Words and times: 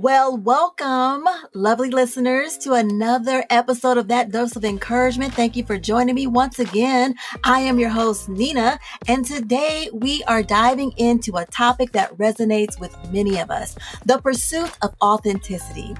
Well, 0.00 0.38
welcome, 0.38 1.28
lovely 1.52 1.90
listeners, 1.90 2.56
to 2.58 2.72
another 2.72 3.44
episode 3.50 3.98
of 3.98 4.08
That 4.08 4.32
Dose 4.32 4.56
of 4.56 4.64
Encouragement. 4.64 5.34
Thank 5.34 5.54
you 5.54 5.66
for 5.66 5.76
joining 5.76 6.14
me 6.14 6.26
once 6.26 6.58
again. 6.58 7.14
I 7.44 7.60
am 7.60 7.78
your 7.78 7.90
host, 7.90 8.26
Nina, 8.26 8.80
and 9.06 9.22
today 9.22 9.90
we 9.92 10.24
are 10.24 10.42
diving 10.42 10.92
into 10.96 11.36
a 11.36 11.44
topic 11.44 11.92
that 11.92 12.16
resonates 12.16 12.80
with 12.80 12.96
many 13.12 13.38
of 13.38 13.50
us 13.50 13.76
the 14.06 14.18
pursuit 14.18 14.72
of 14.80 14.94
authenticity. 15.02 15.94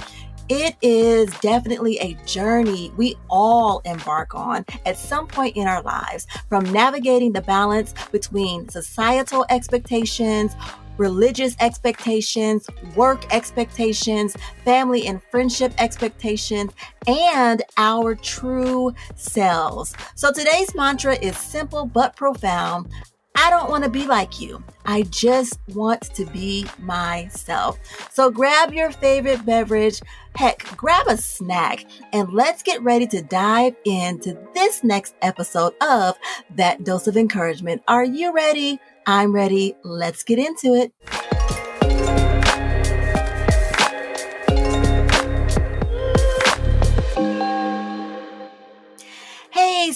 It 0.49 0.75
is 0.81 1.29
definitely 1.41 1.99
a 1.99 2.15
journey 2.25 2.93
we 2.97 3.17
all 3.29 3.83
embark 3.85 4.35
on 4.35 4.65
at 4.87 4.97
some 4.97 5.27
point 5.27 5.57
in 5.57 5.69
our 5.69 5.83
lives, 5.83 6.27
from 6.49 6.65
navigating 6.73 7.33
the 7.33 7.43
balance 7.43 7.93
between 8.11 8.71
societal 8.71 9.45
expectations, 9.51 10.57
religious 10.99 11.57
expectations, 11.61 12.67
work 12.95 13.33
expectations, 13.33 14.37
family 14.65 15.07
and 15.07 15.23
friendship 15.31 15.73
expectations, 15.79 16.73
and 17.07 17.63
our 17.77 18.15
true 18.15 18.95
selves. 19.17 19.95
So 20.15 20.33
today's 20.33 20.75
mantra 20.75 21.17
is 21.17 21.37
simple 21.37 21.87
but 21.87 22.17
profound. 22.17 22.89
I 23.43 23.51
don't 23.51 23.69
want 23.69 23.83
to 23.83 23.91
be 23.91 24.07
like 24.07 24.41
you. 24.41 24.63
I 24.87 25.03
just 25.03 25.59
want 25.75 26.03
to 26.15 26.25
be 26.27 26.65
myself. 26.79 27.77
So 28.13 28.31
grab 28.31 28.73
your 28.73 28.93
favorite 28.93 29.45
beverage, 29.45 30.01
heck, 30.37 30.65
grab 30.77 31.09
a 31.09 31.17
snack, 31.17 31.85
and 32.13 32.33
let's 32.33 32.63
get 32.63 32.81
ready 32.83 33.09
to 33.09 33.21
dive 33.21 33.75
into 33.85 34.39
this 34.55 34.85
next 34.85 35.17
episode 35.23 35.75
of 35.83 36.17
That 36.55 36.85
Dose 36.85 37.09
of 37.09 37.17
Encouragement. 37.17 37.83
Are 37.89 38.05
you 38.05 38.33
ready? 38.33 38.79
I'm 39.09 39.33
ready. 39.33 39.75
Let's 39.83 40.23
get 40.23 40.39
into 40.39 40.75
it. 40.75 40.93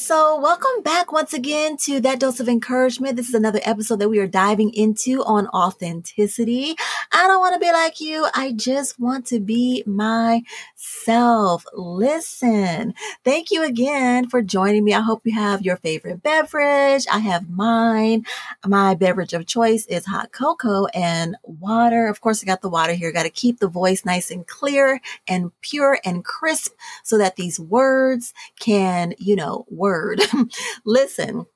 So 0.06 0.38
welcome 0.38 0.82
back 0.84 1.10
once 1.10 1.32
again 1.32 1.76
to 1.76 1.98
that 1.98 2.20
dose 2.20 2.38
of 2.38 2.48
encouragement. 2.48 3.16
This 3.16 3.28
is 3.28 3.34
another 3.34 3.58
episode 3.64 3.98
that 3.98 4.08
we 4.08 4.20
are 4.20 4.28
diving 4.28 4.72
into 4.72 5.24
on 5.24 5.48
authenticity. 5.48 6.76
I 7.12 7.26
don't 7.26 7.40
want 7.40 7.54
to 7.54 7.58
be 7.58 7.72
like 7.72 8.00
you. 8.00 8.24
I 8.32 8.52
just 8.52 9.00
want 9.00 9.26
to 9.26 9.40
be 9.40 9.82
myself. 9.84 11.64
Listen, 11.74 12.94
thank 13.24 13.50
you 13.50 13.64
again 13.64 14.28
for 14.28 14.42
joining 14.42 14.84
me. 14.84 14.94
I 14.94 15.00
hope 15.00 15.22
you 15.24 15.34
have 15.34 15.62
your 15.62 15.76
favorite 15.78 16.22
beverage. 16.22 17.04
I 17.10 17.18
have 17.18 17.50
mine. 17.50 18.26
My 18.64 18.94
beverage 18.94 19.32
of 19.32 19.46
choice 19.46 19.86
is 19.86 20.06
hot 20.06 20.30
cocoa 20.30 20.86
and 20.94 21.34
water. 21.42 22.06
Of 22.06 22.20
course, 22.20 22.44
I 22.44 22.46
got 22.46 22.62
the 22.62 22.68
water 22.68 22.92
here. 22.92 23.10
Got 23.10 23.24
to 23.24 23.30
keep 23.30 23.58
the 23.58 23.66
voice 23.66 24.04
nice 24.04 24.30
and 24.30 24.46
clear 24.46 25.00
and 25.26 25.50
pure 25.62 25.98
and 26.04 26.24
crisp 26.24 26.74
so 27.02 27.18
that 27.18 27.34
these 27.34 27.58
words 27.58 28.32
can, 28.60 29.12
you 29.18 29.34
know, 29.34 29.66
work 29.68 29.95
word. 29.96 30.20
Listen, 30.84 31.46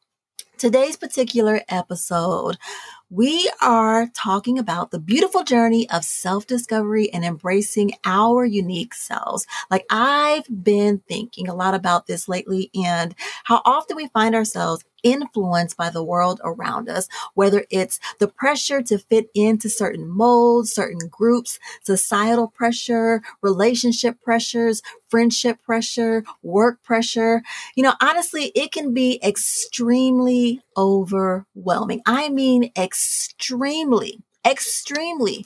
today's 0.58 0.96
particular 0.96 1.62
episode, 1.69 2.56
we 3.11 3.50
are 3.61 4.06
talking 4.14 4.58
about 4.58 4.92
the 4.92 5.00
beautiful 5.00 5.42
journey 5.42 5.91
of 5.91 6.05
self 6.05 6.47
discovery 6.47 7.12
and 7.12 7.25
embracing 7.25 7.91
our 8.05 8.44
unique 8.44 8.94
selves. 8.94 9.47
Like 9.70 9.84
I've 9.91 10.47
been 10.62 11.02
thinking 11.08 11.48
a 11.48 11.55
lot 11.55 11.75
about 11.75 12.06
this 12.06 12.28
lately 12.28 12.70
and 12.75 13.14
how 13.44 13.62
often 13.64 13.97
we 13.97 14.06
find 14.08 14.34
ourselves 14.34 14.84
influenced 15.02 15.77
by 15.77 15.89
the 15.91 16.05
world 16.05 16.41
around 16.44 16.89
us, 16.89 17.08
whether 17.34 17.64
it's 17.70 17.98
the 18.19 18.28
pressure 18.28 18.83
to 18.83 18.98
fit 18.98 19.30
into 19.34 19.69
certain 19.69 20.06
molds, 20.08 20.72
certain 20.72 21.08
groups, 21.08 21.58
societal 21.83 22.48
pressure, 22.48 23.22
relationship 23.42 24.20
pressures, 24.22 24.83
friendship 25.08 25.61
pressure, 25.62 26.22
work 26.42 26.83
pressure. 26.83 27.42
You 27.74 27.83
know, 27.83 27.95
honestly, 28.00 28.52
it 28.55 28.72
can 28.72 28.92
be 28.95 29.19
extremely 29.22 30.61
overwhelming. 30.77 32.02
I 32.06 32.29
mean, 32.29 32.70
extremely, 32.77 32.99
extremely 33.00 34.22
extremely 34.46 35.44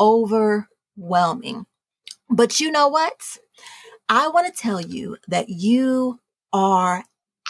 overwhelming. 0.00 1.66
But 2.28 2.60
you 2.60 2.72
know 2.72 2.88
what? 2.88 3.20
I 4.08 4.28
want 4.28 4.54
to 4.54 4.62
tell 4.62 4.80
you 4.80 5.16
that 5.28 5.48
you 5.48 6.20
are 6.52 7.04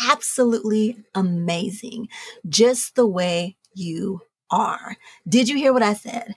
absolutely 0.09 1.05
amazing 1.15 2.09
just 2.49 2.95
the 2.95 3.07
way 3.07 3.57
you 3.75 4.23
are. 4.51 4.97
Did 5.29 5.49
you 5.49 5.57
hear 5.57 5.73
what 5.73 5.83
I 5.83 5.95
said? 5.95 6.35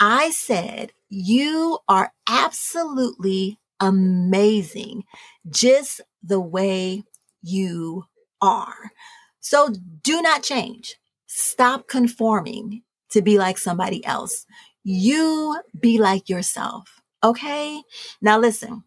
I 0.00 0.30
said, 0.30 0.92
you 1.08 1.78
are 1.88 2.12
absolutely 2.28 3.58
amazing 3.80 5.04
just 5.50 6.00
the 6.22 6.40
way 6.40 7.04
you 7.42 8.04
are. 8.40 8.92
So 9.40 9.74
do 10.02 10.22
not 10.22 10.42
change. 10.42 10.96
Stop 11.28 11.88
conforming 11.88 12.82
to 13.10 13.22
be 13.22 13.38
like 13.38 13.58
somebody 13.58 14.04
else. 14.04 14.46
You 14.82 15.60
be 15.78 15.98
like 15.98 16.28
yourself. 16.28 17.00
Okay. 17.22 17.82
Now 18.20 18.38
listen, 18.38 18.84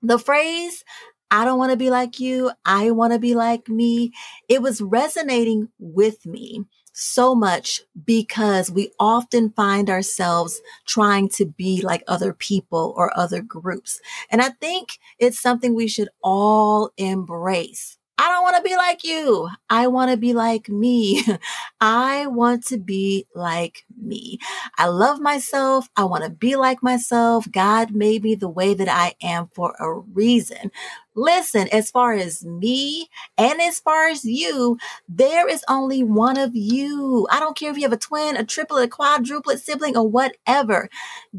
the 0.00 0.18
phrase, 0.18 0.84
I 1.30 1.44
don't 1.44 1.58
want 1.58 1.72
to 1.72 1.76
be 1.76 1.90
like 1.90 2.20
you. 2.20 2.50
I 2.64 2.90
want 2.90 3.12
to 3.12 3.18
be 3.18 3.34
like 3.34 3.68
me. 3.68 4.12
It 4.48 4.62
was 4.62 4.80
resonating 4.80 5.68
with 5.78 6.24
me 6.26 6.64
so 6.92 7.34
much 7.34 7.80
because 8.04 8.70
we 8.70 8.92
often 9.00 9.50
find 9.50 9.88
ourselves 9.88 10.60
trying 10.86 11.28
to 11.30 11.46
be 11.46 11.80
like 11.82 12.04
other 12.06 12.34
people 12.34 12.92
or 12.96 13.16
other 13.18 13.40
groups. 13.40 14.00
And 14.30 14.42
I 14.42 14.50
think 14.50 14.98
it's 15.18 15.40
something 15.40 15.74
we 15.74 15.88
should 15.88 16.10
all 16.22 16.90
embrace. 16.98 17.96
I 18.18 18.28
don't 18.28 18.42
want 18.44 18.56
to 18.56 18.62
be 18.62 18.76
like 18.76 19.02
you. 19.04 19.48
I 19.70 19.88
want 19.88 20.10
to 20.12 20.16
be 20.16 20.34
like 20.34 20.68
me. 20.68 21.24
I 21.80 22.26
want 22.28 22.64
to 22.66 22.78
be 22.78 23.26
like 23.34 23.84
me. 24.00 24.38
I 24.78 24.86
love 24.86 25.20
myself. 25.20 25.88
I 25.96 26.04
want 26.04 26.22
to 26.24 26.30
be 26.30 26.54
like 26.56 26.82
myself. 26.82 27.50
God 27.50 27.92
made 27.92 28.22
me 28.22 28.34
the 28.36 28.48
way 28.48 28.74
that 28.74 28.88
I 28.88 29.14
am 29.22 29.48
for 29.54 29.74
a 29.80 29.92
reason. 29.92 30.70
Listen, 31.14 31.68
as 31.72 31.90
far 31.90 32.14
as 32.14 32.44
me 32.44 33.08
and 33.36 33.60
as 33.60 33.80
far 33.80 34.08
as 34.08 34.24
you, 34.24 34.78
there 35.08 35.48
is 35.48 35.64
only 35.68 36.02
one 36.02 36.38
of 36.38 36.54
you. 36.54 37.26
I 37.30 37.40
don't 37.40 37.56
care 37.56 37.70
if 37.70 37.76
you 37.76 37.82
have 37.82 37.92
a 37.92 37.98
twin, 37.98 38.36
a 38.36 38.44
triplet, 38.44 38.84
a 38.86 38.88
quadruplet 38.88 39.58
sibling, 39.60 39.96
or 39.96 40.08
whatever. 40.08 40.88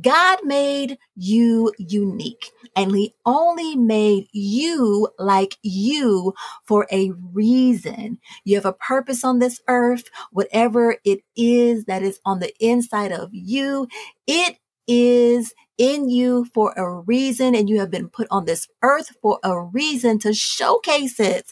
God 0.02 0.40
made 0.44 0.98
you 1.16 1.72
unique 1.78 2.52
and 2.76 2.96
he 2.96 3.16
only 3.26 3.76
made 3.76 4.28
you 4.32 5.10
like 5.20 5.58
you 5.64 6.34
for 6.66 6.88
a 6.92 7.12
reason. 7.34 8.20
You 8.44 8.56
have 8.56 8.66
a 8.66 8.74
purpose 8.74 9.24
on 9.24 9.40
this 9.40 9.60
earth, 9.68 10.04
whatever 10.32 10.98
it 11.04 11.22
is 11.36 11.86
that 11.86 12.04
is 12.04 12.20
on 12.26 12.40
the 12.40 12.54
inside 12.60 13.12
of 13.12 13.30
you. 13.34 13.88
It 14.28 14.58
is 14.88 15.54
in 15.78 16.10
you 16.10 16.46
for 16.54 16.74
a 16.74 17.02
reason 17.02 17.56
and 17.56 17.70
you 17.70 17.80
have 17.80 17.92
been 17.92 18.10
put 18.10 18.28
on 18.30 18.46
this 18.46 18.68
earth 18.84 19.16
for 19.22 19.40
a 19.44 19.60
reason 19.60 20.20
to 20.20 20.34
showcase 20.34 21.20
it. 21.20 21.52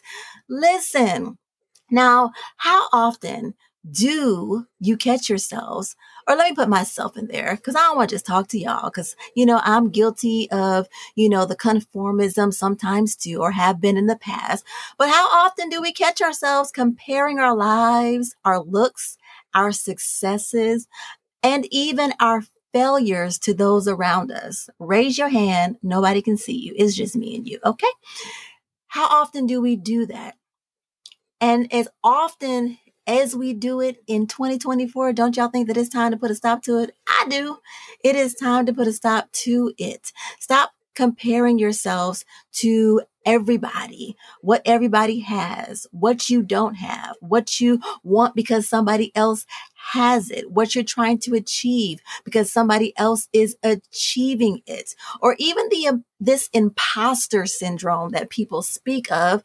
Listen. 0.50 1.38
Now, 1.90 2.32
how 2.58 2.88
often 2.94 3.54
do 3.90 4.66
you 4.80 4.98
catch 4.98 5.28
yourselves? 5.28 5.96
Or 6.28 6.36
let 6.36 6.50
me 6.50 6.56
put 6.56 6.70
myself 6.70 7.18
in 7.18 7.28
there 7.28 7.56
because 7.56 7.76
I 7.76 7.80
don't 7.80 7.98
want 7.98 8.10
to 8.10 8.16
just 8.16 8.26
talk 8.26 8.48
to 8.50 8.60
y'all 8.60 8.90
because, 8.90 9.16
you 9.36 9.46
know, 9.46 9.60
I'm 9.64 9.90
guilty 9.90 10.50
of, 10.52 10.88
you 11.16 11.28
know, 11.28 11.46
the 11.46 11.56
conformism 11.56 12.54
sometimes 12.54 13.16
too 13.16 13.40
or 13.42 13.52
have 13.52 13.82
been 13.82 13.98
in 13.98 14.06
the 14.06 14.18
past. 14.18 14.64
But 14.98 15.10
how 15.10 15.28
often 15.46 15.70
do 15.70 15.82
we 15.82 15.92
catch 15.92 16.22
ourselves 16.22 16.72
comparing 16.72 17.40
our 17.40 17.56
lives, 17.56 18.36
our 18.46 18.62
looks, 18.62 19.18
our 19.54 19.72
successes, 19.72 20.88
and 21.44 21.68
even 21.72 22.14
our 22.20 22.44
failures 22.74 23.38
to 23.40 23.54
those 23.54 23.88
around 23.88 24.32
us. 24.32 24.70
Raise 24.80 25.18
your 25.18 25.30
hand. 25.30 25.78
Nobody 25.84 26.22
can 26.22 26.38
see 26.38 26.58
you. 26.58 26.74
It's 26.76 26.96
just 26.96 27.16
me 27.16 27.36
and 27.36 27.48
you. 27.48 27.60
Okay. 27.66 27.88
How 28.88 29.08
often 29.08 29.46
do 29.46 29.62
we 29.62 29.76
do 29.76 30.06
that? 30.08 30.36
And 31.40 31.72
as 31.74 31.88
often 32.04 32.78
as 33.08 33.36
we 33.36 33.54
do 33.54 33.82
it 33.82 33.98
in 34.08 34.28
2024, 34.28 35.14
don't 35.14 35.36
y'all 35.36 35.48
think 35.48 35.68
that 35.68 35.78
it's 35.78 35.90
time 35.90 36.12
to 36.12 36.18
put 36.18 36.32
a 36.32 36.36
stop 36.36 36.62
to 36.64 36.80
it? 36.80 36.96
I 37.08 37.26
do. 37.30 37.58
It 38.04 38.16
is 38.16 38.36
time 38.36 38.66
to 38.68 38.74
put 38.74 38.88
a 38.88 38.94
stop 38.94 39.32
to 39.32 39.74
it. 39.78 40.12
Stop 40.40 40.72
comparing 40.96 41.58
yourselves 41.58 42.26
to 42.52 43.02
everybody, 43.26 44.16
what 44.42 44.62
everybody 44.66 45.20
has, 45.20 45.88
what 45.92 46.30
you 46.30 46.42
don't 46.42 46.76
have, 46.76 47.16
what 47.22 47.60
you 47.60 47.80
want 48.04 48.36
because 48.36 48.68
somebody 48.68 49.12
else 49.16 49.46
has 49.92 50.30
it, 50.30 50.52
what 50.52 50.76
you're 50.76 50.84
trying 50.84 51.20
to 51.20 51.34
achieve 51.36 52.00
because 52.24 52.52
somebody 52.52 52.94
else 52.98 53.28
is 53.34 53.56
achieving 53.64 54.62
it, 54.66 54.96
or 55.22 55.36
even 55.40 55.68
the 55.70 55.88
um, 55.88 56.06
this 56.20 56.50
imposter 56.54 57.46
syndrome 57.46 58.10
that 58.12 58.30
people 58.30 58.62
speak 58.62 59.12
of. 59.12 59.44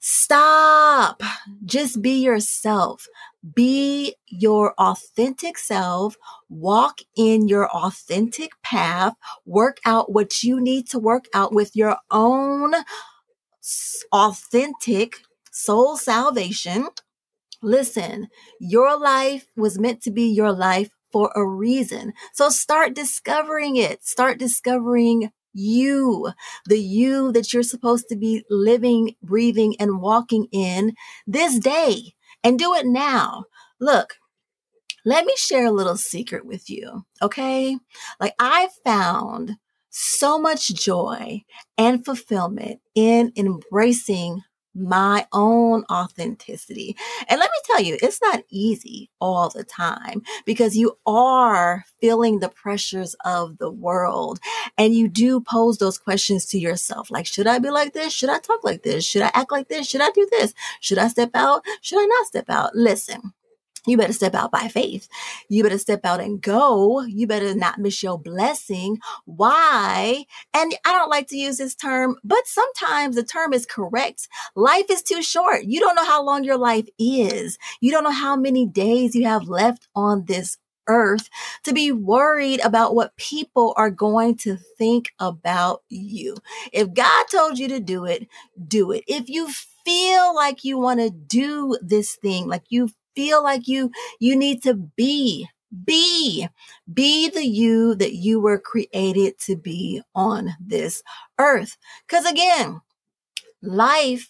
Stop. 0.00 1.22
Just 1.64 2.00
be 2.00 2.22
yourself. 2.22 3.08
Be 3.54 4.14
your 4.26 4.72
authentic 4.78 5.58
self. 5.58 6.16
Walk 6.48 7.00
in 7.16 7.48
your 7.48 7.68
authentic 7.70 8.52
path. 8.62 9.14
Work 9.44 9.78
out 9.84 10.12
what 10.12 10.42
you 10.42 10.60
need 10.60 10.88
to 10.90 11.00
work 11.00 11.26
out 11.34 11.52
with 11.52 11.74
your 11.74 11.96
own 12.12 12.74
authentic 14.12 15.16
soul 15.50 15.96
salvation. 15.96 16.88
Listen, 17.62 18.28
your 18.60 18.98
life 18.98 19.46
was 19.56 19.78
meant 19.78 20.02
to 20.02 20.10
be 20.10 20.24
your 20.24 20.52
life 20.52 20.90
for 21.10 21.32
a 21.34 21.44
reason. 21.44 22.12
So 22.32 22.50
start 22.50 22.94
discovering 22.94 23.76
it. 23.76 24.04
Start 24.04 24.38
discovering 24.38 25.30
you, 25.54 26.32
the 26.66 26.78
you 26.78 27.32
that 27.32 27.52
you're 27.52 27.62
supposed 27.62 28.08
to 28.10 28.16
be 28.16 28.44
living, 28.50 29.16
breathing, 29.22 29.74
and 29.80 30.00
walking 30.00 30.46
in 30.52 30.94
this 31.26 31.58
day. 31.58 32.14
And 32.44 32.58
do 32.58 32.72
it 32.74 32.86
now. 32.86 33.46
Look, 33.80 34.14
let 35.04 35.24
me 35.24 35.34
share 35.36 35.66
a 35.66 35.72
little 35.72 35.96
secret 35.96 36.46
with 36.46 36.70
you. 36.70 37.04
Okay. 37.22 37.76
Like 38.20 38.34
I 38.38 38.68
found 38.84 39.56
so 39.90 40.38
much 40.38 40.68
joy 40.68 41.42
and 41.76 42.04
fulfillment 42.04 42.80
in 42.94 43.32
embracing 43.36 44.42
my 44.74 45.26
own 45.32 45.84
authenticity. 45.90 46.96
And 47.28 47.38
let 47.38 47.50
me 47.50 47.58
tell 47.64 47.80
you, 47.80 47.98
it's 48.02 48.20
not 48.22 48.44
easy 48.50 49.10
all 49.20 49.48
the 49.48 49.64
time 49.64 50.22
because 50.44 50.76
you 50.76 50.98
are 51.06 51.84
feeling 52.00 52.38
the 52.38 52.48
pressures 52.48 53.14
of 53.24 53.58
the 53.58 53.70
world 53.70 54.38
and 54.76 54.94
you 54.94 55.08
do 55.08 55.40
pose 55.40 55.78
those 55.78 55.98
questions 55.98 56.46
to 56.46 56.58
yourself. 56.58 57.10
Like, 57.10 57.26
should 57.26 57.46
I 57.46 57.58
be 57.58 57.70
like 57.70 57.92
this? 57.92 58.12
Should 58.12 58.30
I 58.30 58.38
talk 58.38 58.64
like 58.64 58.82
this? 58.82 59.04
Should 59.04 59.22
I 59.22 59.30
act 59.34 59.52
like 59.52 59.68
this? 59.68 59.88
Should 59.88 60.02
I 60.02 60.10
do 60.10 60.26
this? 60.30 60.54
Should 60.80 60.98
I 60.98 61.08
step 61.08 61.30
out? 61.34 61.62
Should 61.80 62.00
I 62.00 62.06
not 62.06 62.26
step 62.26 62.48
out? 62.48 62.74
Listen, 62.74 63.32
you 63.88 63.96
better 63.96 64.12
step 64.12 64.34
out 64.34 64.50
by 64.50 64.68
faith. 64.68 65.08
You 65.48 65.62
better 65.62 65.78
step 65.78 66.00
out 66.04 66.20
and 66.20 66.40
go. 66.40 67.02
You 67.02 67.26
better 67.26 67.54
not 67.54 67.78
miss 67.78 68.02
your 68.02 68.18
blessing. 68.18 68.98
Why? 69.24 70.24
And 70.54 70.74
I 70.84 70.92
don't 70.92 71.10
like 71.10 71.28
to 71.28 71.36
use 71.36 71.58
this 71.58 71.74
term, 71.74 72.16
but 72.24 72.46
sometimes 72.46 73.16
the 73.16 73.22
term 73.22 73.52
is 73.52 73.66
correct. 73.66 74.28
Life 74.54 74.86
is 74.90 75.02
too 75.02 75.22
short. 75.22 75.64
You 75.64 75.80
don't 75.80 75.94
know 75.94 76.04
how 76.04 76.22
long 76.24 76.44
your 76.44 76.58
life 76.58 76.88
is. 76.98 77.58
You 77.80 77.90
don't 77.90 78.04
know 78.04 78.10
how 78.10 78.36
many 78.36 78.66
days 78.66 79.14
you 79.14 79.26
have 79.26 79.48
left 79.48 79.88
on 79.94 80.24
this 80.26 80.58
earth 80.88 81.28
to 81.64 81.72
be 81.72 81.92
worried 81.92 82.60
about 82.64 82.94
what 82.94 83.16
people 83.16 83.74
are 83.76 83.90
going 83.90 84.36
to 84.38 84.56
think 84.56 85.12
about 85.20 85.82
you. 85.88 86.36
If 86.72 86.94
God 86.94 87.26
told 87.30 87.58
you 87.58 87.68
to 87.68 87.80
do 87.80 88.04
it, 88.06 88.26
do 88.66 88.90
it. 88.92 89.04
If 89.06 89.28
you 89.28 89.48
feel 89.84 90.34
like 90.34 90.64
you 90.64 90.78
want 90.78 91.00
to 91.00 91.10
do 91.10 91.78
this 91.80 92.16
thing, 92.16 92.46
like 92.46 92.64
you 92.68 92.90
feel 93.18 93.42
like 93.42 93.66
you, 93.66 93.90
you 94.20 94.36
need 94.36 94.62
to 94.62 94.74
be, 94.74 95.48
be, 95.84 96.46
be 96.94 97.28
the 97.28 97.44
you 97.44 97.96
that 97.96 98.14
you 98.14 98.38
were 98.38 98.60
created 98.60 99.36
to 99.40 99.56
be 99.56 100.00
on 100.14 100.50
this 100.60 101.02
earth. 101.40 101.76
Cause 102.06 102.24
again, 102.24 102.80
life, 103.60 104.28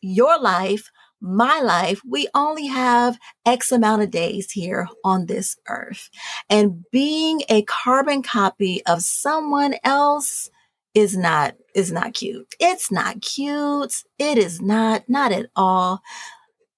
your 0.00 0.40
life, 0.40 0.90
my 1.20 1.60
life, 1.60 2.00
we 2.08 2.26
only 2.34 2.68
have 2.68 3.18
X 3.44 3.70
amount 3.70 4.00
of 4.00 4.10
days 4.10 4.50
here 4.50 4.88
on 5.04 5.26
this 5.26 5.58
earth. 5.68 6.08
And 6.48 6.84
being 6.90 7.42
a 7.50 7.60
carbon 7.64 8.22
copy 8.22 8.82
of 8.86 9.02
someone 9.02 9.74
else 9.84 10.48
is 10.94 11.18
not, 11.18 11.54
is 11.74 11.92
not 11.92 12.14
cute. 12.14 12.54
It's 12.58 12.90
not 12.90 13.20
cute. 13.20 14.04
It 14.18 14.38
is 14.38 14.62
not, 14.62 15.06
not 15.06 15.32
at 15.32 15.50
all. 15.54 16.00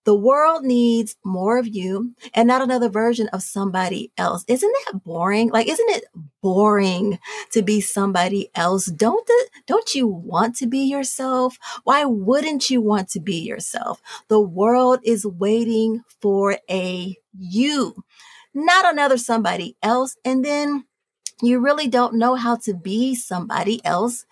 The 0.04 0.14
world 0.14 0.64
needs 0.64 1.16
more 1.24 1.58
of 1.58 1.66
you 1.66 2.14
and 2.34 2.46
not 2.46 2.62
another 2.62 2.88
version 2.88 3.28
of 3.28 3.42
somebody 3.42 4.12
else. 4.18 4.44
Isn't 4.48 4.74
that 4.86 5.02
boring? 5.04 5.50
Like, 5.50 5.66
isn't 5.68 5.90
it 5.90 6.04
boring 6.42 7.18
to 7.52 7.62
be 7.62 7.80
somebody 7.80 8.50
else? 8.54 8.86
Don't 8.86 9.26
the, 9.26 9.48
don't 9.66 9.94
you 9.94 10.06
want 10.06 10.56
to 10.56 10.66
be 10.66 10.80
yourself? 10.80 11.58
Why 11.84 12.04
wouldn't 12.04 12.70
you 12.70 12.80
want 12.82 13.08
to 13.10 13.20
be 13.20 13.36
yourself? 13.36 14.00
The 14.28 14.40
world 14.40 15.00
is 15.02 15.26
waiting 15.26 16.02
for 16.20 16.58
a 16.70 17.16
you, 17.38 18.04
not 18.52 18.90
another 18.92 19.16
somebody 19.16 19.76
else. 19.82 20.16
And 20.24 20.44
then 20.44 20.84
you 21.42 21.58
really 21.58 21.88
don't 21.88 22.14
know 22.14 22.34
how 22.34 22.56
to 22.56 22.74
be 22.74 23.14
somebody 23.14 23.84
else 23.84 24.24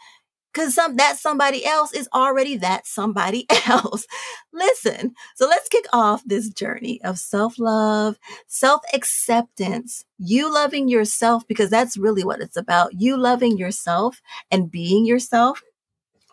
Cause 0.55 0.75
some, 0.75 0.97
that 0.97 1.19
somebody 1.19 1.65
else 1.65 1.93
is 1.95 2.09
already 2.15 2.57
that 2.59 2.87
somebody 2.87 3.47
else. 3.67 4.07
Listen. 4.53 5.15
So 5.37 5.47
let's 5.47 5.69
kick 5.69 5.87
off 5.93 6.23
this 6.27 6.51
journey 6.51 7.01
of 7.05 7.19
self 7.19 7.59
love, 7.59 8.19
self 8.49 8.83
acceptance, 8.95 10.05
you 10.19 10.53
loving 10.53 10.89
yourself, 10.89 11.47
because 11.49 11.71
that's 11.71 11.97
really 11.97 12.25
what 12.25 12.41
it's 12.41 12.57
about. 12.57 12.93
You 12.95 13.17
loving 13.17 13.57
yourself 13.59 14.21
and 14.51 14.71
being 14.71 15.07
yourself 15.07 15.63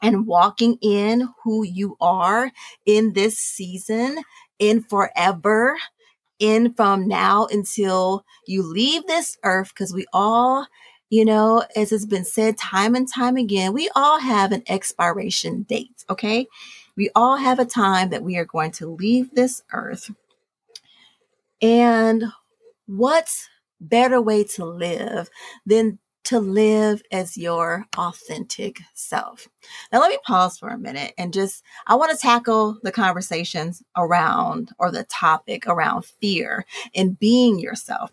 and 0.02 0.28
walking 0.28 0.78
in 0.82 1.30
who 1.44 1.64
you 1.66 1.96
are 2.02 2.52
in 2.86 3.14
this 3.14 3.38
season, 3.38 4.20
in 4.60 4.82
forever, 4.84 5.78
in 6.40 6.74
from 6.74 7.08
now 7.08 7.48
until 7.52 8.26
you 8.48 8.64
leave 8.64 9.06
this 9.08 9.38
earth, 9.44 9.70
because 9.70 9.94
we 9.94 10.06
all 10.14 10.68
you 11.10 11.26
know, 11.26 11.64
as 11.76 11.90
has 11.90 12.06
been 12.06 12.26
said 12.26 12.58
time 12.58 12.96
and 12.96 13.08
time 13.08 13.36
again, 13.36 13.74
we 13.74 13.90
all 13.96 14.20
have 14.20 14.52
an 14.52 14.64
expiration 14.68 15.64
date, 15.64 16.06
okay? 16.10 16.48
We 16.96 17.10
all 17.16 17.38
have 17.38 17.60
a 17.60 17.66
time 17.66 18.10
that 18.10 18.24
we 18.24 18.38
are 18.38 18.46
going 18.46 18.72
to 18.74 18.88
leave 18.88 19.34
this 19.34 19.64
earth. 19.72 20.12
And 21.62 22.26
what 22.86 23.32
better 23.82 24.22
way 24.22 24.44
to 24.44 24.66
live 24.66 25.30
than 25.66 26.00
to 26.26 26.40
live 26.40 27.02
as 27.12 27.38
your 27.38 27.86
authentic 27.98 28.82
self. 28.94 29.48
Now, 29.92 30.00
let 30.00 30.12
me 30.12 30.20
pause 30.24 30.60
for 30.60 30.70
a 30.70 30.78
minute 30.78 31.14
and 31.18 31.34
just, 31.34 31.64
I 31.88 31.96
want 31.96 32.12
to 32.12 32.18
tackle 32.18 32.78
the 32.84 32.92
conversations 32.92 33.82
around 33.98 34.72
or 34.78 34.92
the 34.92 35.06
topic 35.06 35.66
around 35.66 36.06
fear 36.06 36.66
and 36.94 37.18
being 37.18 37.60
yourself 37.60 38.12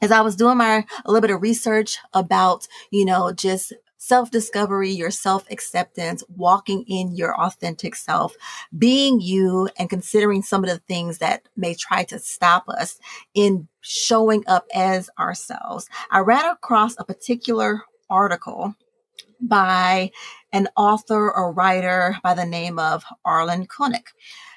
as 0.00 0.10
I 0.10 0.20
was 0.20 0.36
doing 0.36 0.58
my 0.58 0.84
a 1.04 1.10
little 1.10 1.20
bit 1.20 1.34
of 1.34 1.42
research 1.42 1.98
about, 2.12 2.66
you 2.90 3.04
know, 3.04 3.32
just 3.32 3.72
self 3.98 4.30
discovery, 4.30 4.90
your 4.90 5.10
self 5.10 5.50
acceptance, 5.50 6.22
walking 6.34 6.84
in 6.88 7.14
your 7.14 7.38
authentic 7.38 7.94
self, 7.94 8.34
being 8.76 9.20
you, 9.20 9.68
and 9.78 9.90
considering 9.90 10.42
some 10.42 10.64
of 10.64 10.70
the 10.70 10.78
things 10.78 11.18
that 11.18 11.48
may 11.56 11.74
try 11.74 12.04
to 12.04 12.18
stop 12.18 12.68
us 12.68 12.98
in 13.34 13.68
showing 13.80 14.44
up 14.46 14.66
as 14.74 15.10
ourselves. 15.18 15.88
I 16.10 16.20
ran 16.20 16.44
across 16.46 16.94
a 16.98 17.04
particular 17.04 17.82
article 18.08 18.74
by 19.40 20.10
an 20.52 20.68
author 20.76 21.30
or 21.30 21.52
writer 21.52 22.16
by 22.22 22.34
the 22.34 22.46
name 22.46 22.78
of 22.78 23.04
Arlen 23.24 23.66
Koenig 23.66 24.08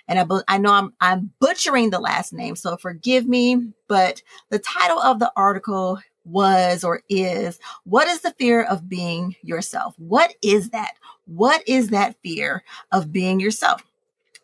and 0.08 0.20
I, 0.20 0.26
I 0.48 0.58
know 0.58 0.72
I'm, 0.72 0.94
I'm 1.02 1.32
butchering 1.40 1.90
the 1.90 2.00
last 2.00 2.34
name, 2.34 2.56
so 2.56 2.78
forgive 2.78 3.28
me, 3.28 3.74
but 3.88 4.22
the 4.50 4.60
title 4.60 5.00
of 5.00 5.20
the 5.20 5.32
article 5.36 6.00
was 6.24 6.84
or 6.84 7.02
is 7.10 7.60
what 7.84 8.08
is 8.08 8.22
the 8.22 8.34
fear 8.38 8.64
of 8.64 8.88
being 8.88 9.36
yourself? 9.42 9.96
What 9.98 10.36
is 10.42 10.70
that? 10.70 10.94
What 11.26 11.68
is 11.68 11.90
that 11.90 12.16
fear 12.22 12.64
of 12.92 13.12
being 13.12 13.40
yourself? 13.40 13.84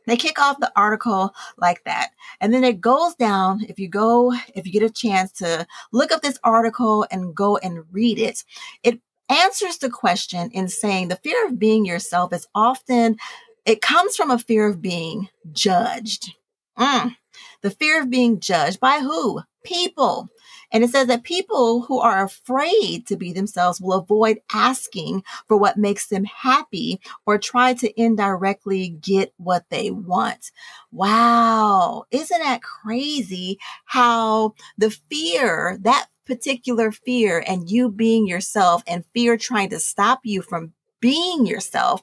They 0.08 0.16
kick 0.16 0.40
off 0.40 0.60
the 0.60 0.72
article 0.76 1.36
like 1.58 1.84
that. 1.84 2.12
And 2.40 2.54
then 2.54 2.64
it 2.64 2.80
goes 2.80 3.14
down. 3.16 3.66
If 3.68 3.78
you 3.78 3.90
go, 3.90 4.34
if 4.56 4.66
you 4.66 4.72
get 4.72 4.84
a 4.84 4.90
chance 4.90 5.34
to 5.34 5.68
look 5.92 6.14
up 6.14 6.22
this 6.22 6.40
article 6.44 7.06
and 7.12 7.36
go 7.36 7.58
and 7.58 7.84
read 7.92 8.18
it, 8.18 8.46
it 8.84 9.02
answers 9.30 9.78
the 9.78 9.90
question 9.90 10.50
in 10.52 10.70
saying 10.70 11.10
the 11.10 11.18
fear 11.18 11.46
of 11.46 11.60
being 11.60 11.86
yourself 11.86 12.32
is 12.32 12.48
often 12.56 13.18
it 13.68 13.82
comes 13.82 14.16
from 14.16 14.32
a 14.32 14.40
fear 14.40 14.66
of 14.66 14.82
being 14.82 15.28
judged. 15.52 16.34
Mm. 16.80 17.18
The 17.62 17.70
fear 17.70 18.02
of 18.02 18.10
being 18.10 18.40
judged 18.40 18.80
by 18.80 19.00
who? 19.00 19.42
People. 19.66 20.30
And 20.72 20.86
it 20.86 20.90
says 20.90 21.08
that 21.08 21.24
people 21.24 21.82
who 21.82 22.00
are 22.00 22.24
afraid 22.24 23.06
to 23.08 23.18
be 23.18 23.34
themselves 23.34 23.82
will 23.82 24.00
avoid 24.00 24.40
asking 24.54 25.24
for 25.48 25.58
what 25.58 25.78
makes 25.78 26.08
them 26.08 26.24
happy 26.24 27.02
or 27.26 27.38
try 27.38 27.74
to 27.76 28.02
indirectly 28.02 28.90
get 28.90 29.34
what 29.36 29.66
they 29.70 29.92
want. 29.92 30.52
Wow. 30.92 32.06
Isn't 32.10 32.40
that 32.40 32.62
crazy 32.62 33.60
how 33.86 34.56
the 34.78 34.92
fear, 34.92 35.78
that 35.82 36.08
particular 36.26 36.92
fear 36.94 37.44
and 37.46 37.70
you 37.70 37.90
being 37.90 38.28
yourself 38.28 38.82
and 38.88 39.04
fear 39.14 39.36
trying 39.38 39.70
to 39.72 39.80
stop 39.80 40.22
you 40.24 40.42
from 40.42 40.72
being 41.00 41.46
yourself 41.46 42.02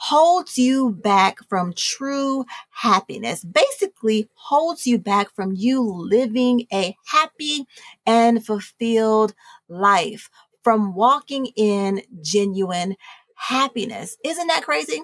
holds 0.00 0.56
you 0.56 0.92
back 0.92 1.36
from 1.48 1.74
true 1.74 2.46
happiness, 2.70 3.44
basically 3.44 4.30
holds 4.32 4.86
you 4.86 4.98
back 4.98 5.30
from 5.34 5.52
you 5.54 5.82
living 5.82 6.66
a 6.72 6.96
happy 7.06 7.66
and 8.06 8.44
fulfilled 8.44 9.34
life, 9.68 10.30
from 10.64 10.94
walking 10.94 11.46
in 11.54 12.00
genuine 12.22 12.96
happiness. 13.34 14.16
Isn't 14.24 14.46
that 14.46 14.64
crazy? 14.64 15.02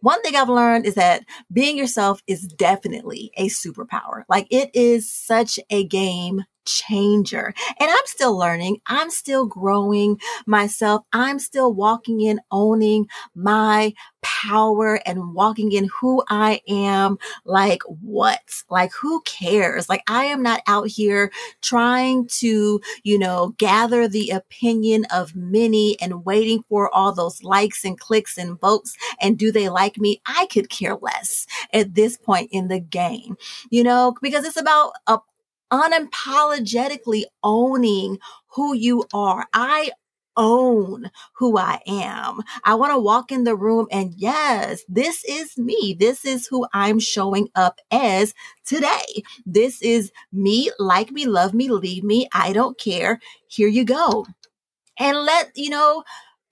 one 0.00 0.20
thing 0.20 0.36
I've 0.36 0.50
learned 0.50 0.84
is 0.84 0.96
that 0.96 1.24
being 1.50 1.78
yourself 1.78 2.20
is 2.26 2.42
definitely 2.42 3.30
a 3.38 3.48
superpower. 3.48 4.24
Like 4.28 4.46
it 4.50 4.70
is 4.74 5.10
such 5.10 5.58
a 5.70 5.82
game 5.84 6.44
changer. 6.64 7.54
And 7.80 7.90
I'm 7.90 8.06
still 8.06 8.36
learning. 8.36 8.78
I'm 8.86 9.10
still 9.10 9.46
growing 9.46 10.20
myself. 10.46 11.02
I'm 11.12 11.38
still 11.38 11.72
walking 11.72 12.20
in 12.20 12.40
owning 12.50 13.06
my 13.34 13.92
power 14.24 15.00
and 15.06 15.34
walking 15.34 15.72
in 15.72 15.88
who 16.00 16.24
I 16.28 16.60
am. 16.66 17.18
Like 17.44 17.82
what? 18.00 18.40
Like 18.70 18.92
who 18.92 19.20
cares? 19.22 19.88
Like 19.88 20.02
I 20.08 20.24
am 20.24 20.42
not 20.42 20.62
out 20.66 20.88
here 20.88 21.30
trying 21.60 22.26
to, 22.38 22.80
you 23.02 23.18
know, 23.18 23.54
gather 23.58 24.08
the 24.08 24.30
opinion 24.30 25.04
of 25.12 25.36
many 25.36 26.00
and 26.00 26.24
waiting 26.24 26.64
for 26.68 26.92
all 26.94 27.12
those 27.12 27.42
likes 27.42 27.84
and 27.84 28.00
clicks 28.00 28.38
and 28.38 28.58
votes. 28.58 28.96
And 29.20 29.38
do 29.38 29.52
they 29.52 29.68
like 29.68 29.98
me? 29.98 30.22
I 30.26 30.46
could 30.50 30.70
care 30.70 30.96
less 30.96 31.46
at 31.72 31.94
this 31.94 32.16
point 32.16 32.48
in 32.50 32.68
the 32.68 32.80
game, 32.80 33.36
you 33.70 33.84
know, 33.84 34.14
because 34.22 34.44
it's 34.44 34.60
about 34.60 34.92
a 35.06 35.18
unapologetically 35.72 37.24
owning 37.42 38.18
who 38.48 38.74
you 38.74 39.04
are. 39.12 39.46
I 39.52 39.90
own 40.36 41.10
who 41.34 41.56
I 41.58 41.80
am. 41.86 42.40
I 42.64 42.74
want 42.74 42.92
to 42.92 42.98
walk 42.98 43.30
in 43.30 43.44
the 43.44 43.56
room 43.56 43.86
and 43.90 44.12
yes, 44.16 44.82
this 44.88 45.24
is 45.24 45.56
me. 45.56 45.96
This 45.98 46.24
is 46.24 46.46
who 46.46 46.66
I'm 46.72 46.98
showing 46.98 47.48
up 47.54 47.80
as 47.90 48.34
today. 48.64 49.22
This 49.46 49.80
is 49.82 50.10
me. 50.32 50.70
Like 50.78 51.10
me, 51.10 51.26
love 51.26 51.54
me, 51.54 51.68
leave 51.68 52.04
me. 52.04 52.28
I 52.32 52.52
don't 52.52 52.78
care. 52.78 53.20
Here 53.46 53.68
you 53.68 53.84
go. 53.84 54.26
And 54.98 55.18
let, 55.18 55.50
you 55.56 55.70
know, 55.70 56.04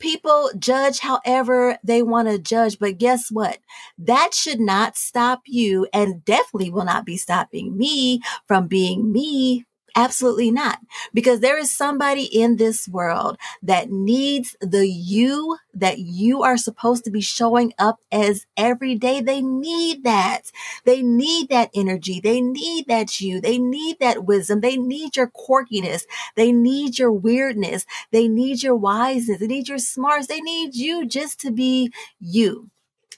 people 0.03 0.51
judge 0.59 1.01
however 1.01 1.79
they 1.85 2.03
want 2.03 2.29
to 2.29 2.39
judge. 2.39 2.79
But 2.79 2.99
guess 2.99 3.31
what? 3.31 3.61
That 3.99 4.35
should 4.35 4.61
not 4.61 4.97
stop 4.99 5.43
you 5.47 5.89
and 5.95 6.25
definitely 6.25 6.71
will 6.71 6.85
not 6.87 7.07
be 7.07 7.17
stopping 7.17 7.79
me 7.79 8.23
from 8.47 8.69
being 8.69 9.13
me 9.13 9.67
Absolutely 9.95 10.51
not. 10.51 10.79
Because 11.13 11.41
there 11.41 11.59
is 11.59 11.71
somebody 11.71 12.25
in 12.25 12.57
this 12.57 12.89
world 12.89 13.37
that 13.63 13.91
needs 13.91 14.57
the 14.61 14.89
you 14.89 15.59
that 15.75 15.99
you 15.99 16.43
are 16.43 16.57
supposed 16.57 17.05
to 17.05 17.11
be 17.11 17.21
showing 17.21 17.75
up 17.79 17.99
as 18.11 18.47
every 18.57 18.95
day. 18.95 19.21
They 19.21 19.43
need 19.43 20.05
that. 20.05 20.51
They 20.85 21.03
need 21.03 21.51
that 21.51 21.71
energy. 21.75 22.21
They 22.21 22.41
need 22.41 22.87
that 22.89 23.21
you. 23.21 23.41
They 23.41 23.59
need 23.59 23.99
that 24.01 24.25
wisdom. 24.25 24.61
They 24.61 24.79
need 24.79 25.17
your 25.17 25.31
quirkiness. 25.31 26.05
They 26.37 26.53
need 26.53 26.99
your 26.99 27.13
weirdness. 27.13 27.85
They 28.13 28.29
need 28.29 28.63
your 28.63 28.77
wiseness. 28.77 29.41
They 29.41 29.47
need 29.47 29.69
your 29.69 29.79
smarts. 29.79 30.27
They 30.27 30.41
need 30.41 30.75
you 30.75 31.07
just 31.07 31.39
to 31.41 31.51
be 31.51 31.93
you. 32.19 32.71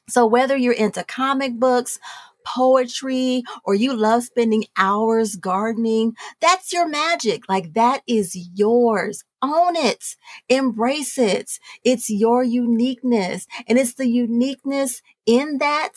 So 0.09 0.27
whether 0.27 0.57
you're 0.57 0.73
into 0.75 1.05
comic 1.05 1.55
books, 1.55 1.99
poetry 2.45 3.43
or 3.65 3.75
you 3.75 3.97
love 3.97 4.25
spending 4.25 4.65
hours 4.77 5.37
gardening, 5.37 6.15
that's 6.41 6.73
your 6.73 6.89
magic. 6.89 7.49
Like 7.49 7.75
that 7.75 8.03
is 8.07 8.37
yours. 8.55 9.25
Own 9.43 9.77
it. 9.77 10.17
Embrace 10.49 11.19
it. 11.19 11.59
It's 11.85 12.09
your 12.11 12.43
uniqueness. 12.45 13.47
And 13.69 13.79
it's 13.79 13.95
the 13.95 14.09
uniqueness 14.09 15.03
in 15.27 15.59
that 15.59 15.93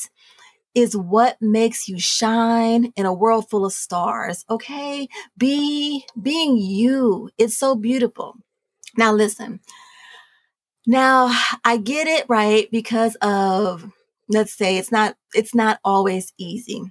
is 0.76 0.96
what 0.96 1.38
makes 1.42 1.88
you 1.88 2.00
shine 2.00 2.94
in 2.96 3.06
a 3.06 3.14
world 3.14 3.50
full 3.50 3.66
of 3.66 3.74
stars. 3.74 4.46
Okay. 4.50 5.08
Be 5.38 6.06
being 6.22 6.58
you. 6.58 7.30
It's 7.38 7.58
so 7.58 7.76
beautiful. 7.76 8.36
Now 8.98 9.14
listen. 9.14 9.60
Now 10.86 11.36
I 11.66 11.78
get 11.78 12.08
it 12.08 12.26
right 12.30 12.70
because 12.72 13.16
of 13.22 13.92
let's 14.30 14.54
say 14.54 14.78
it's 14.78 14.92
not 14.92 15.16
it's 15.34 15.56
not 15.56 15.80
always 15.84 16.34
easy 16.38 16.84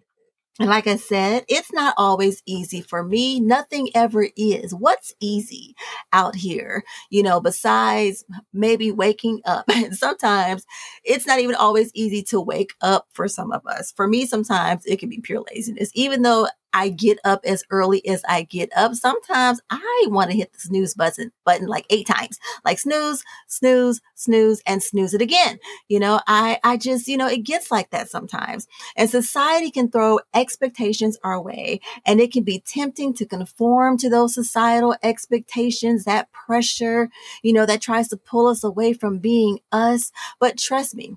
and 0.59 0.71
like 0.71 0.87
I 0.87 0.97
said, 0.97 1.45
it's 1.49 1.71
not 1.73 1.95
always 1.99 2.43
easy 2.47 2.81
for 2.81 3.03
me. 3.03 3.41
Nothing 3.41 3.91
ever 3.95 4.29
is. 4.37 4.75
What's 4.75 5.13
easy 5.21 5.75
out 6.15 6.35
here? 6.35 6.83
You 7.11 7.23
know, 7.23 7.41
besides 7.41 8.25
maybe 8.53 8.91
waking 8.91 9.41
up. 9.45 9.67
And 9.77 9.95
sometimes 9.95 10.65
it's 11.05 11.27
not 11.27 11.39
even 11.41 11.55
always 11.55 11.91
easy 11.95 12.23
to 12.25 12.41
wake 12.41 12.73
up 12.81 13.07
for 13.13 13.29
some 13.29 13.53
of 13.53 13.61
us. 13.67 13.93
For 13.95 14.09
me, 14.09 14.25
sometimes 14.25 14.87
it 14.87 14.99
can 14.99 15.11
be 15.11 15.21
pure 15.21 15.45
laziness. 15.53 15.91
Even 15.95 16.23
though 16.23 16.49
I 16.77 16.91
get 16.91 17.19
up 17.25 17.41
as 17.47 17.65
early 17.71 18.07
as 18.07 18.23
I 18.29 18.43
get 18.43 18.71
up. 18.77 18.95
Sometimes 18.95 19.63
I 19.71 20.05
want 20.09 20.31
to 20.31 20.37
hit 20.37 20.53
the 20.53 20.59
snooze 20.59 20.93
button 20.93 21.33
button 21.43 21.69
like 21.69 21.87
eight 21.89 22.07
times, 22.07 22.39
like 22.67 22.79
snooze, 22.79 23.25
snooze, 23.47 24.03
snooze, 24.15 24.61
and 24.67 24.83
snooze 24.83 25.15
it 25.15 25.23
again. 25.23 25.59
You 25.89 26.01
know, 26.01 26.21
I, 26.27 26.61
I 26.63 26.77
just, 26.77 27.09
you 27.09 27.17
know, 27.17 27.29
it 27.29 27.45
gets 27.45 27.71
like 27.71 27.89
that 27.93 28.11
sometimes. 28.11 28.69
And 28.95 29.09
society 29.09 29.71
can 29.71 29.91
throw 29.91 30.21
expectations 30.35 31.19
our 31.25 31.41
way 31.41 31.81
and 32.05 32.21
it 32.21 32.31
can 32.31 32.43
be 32.43 32.61
tempting 32.61 33.15
to 33.15 33.25
conform 33.25 33.97
to 33.97 34.11
those 34.11 34.35
societal 34.35 34.95
expectations, 35.03 36.05
that 36.05 36.31
pressure, 36.33 37.09
you 37.43 37.55
know, 37.55 37.65
that 37.65 37.81
tries 37.81 38.09
to 38.09 38.19
pull 38.19 38.49
us 38.49 38.63
away 38.63 38.93
from 38.93 39.17
being 39.19 39.61
us. 39.73 40.13
But 40.39 40.59
trust 40.59 40.95
me, 40.95 41.17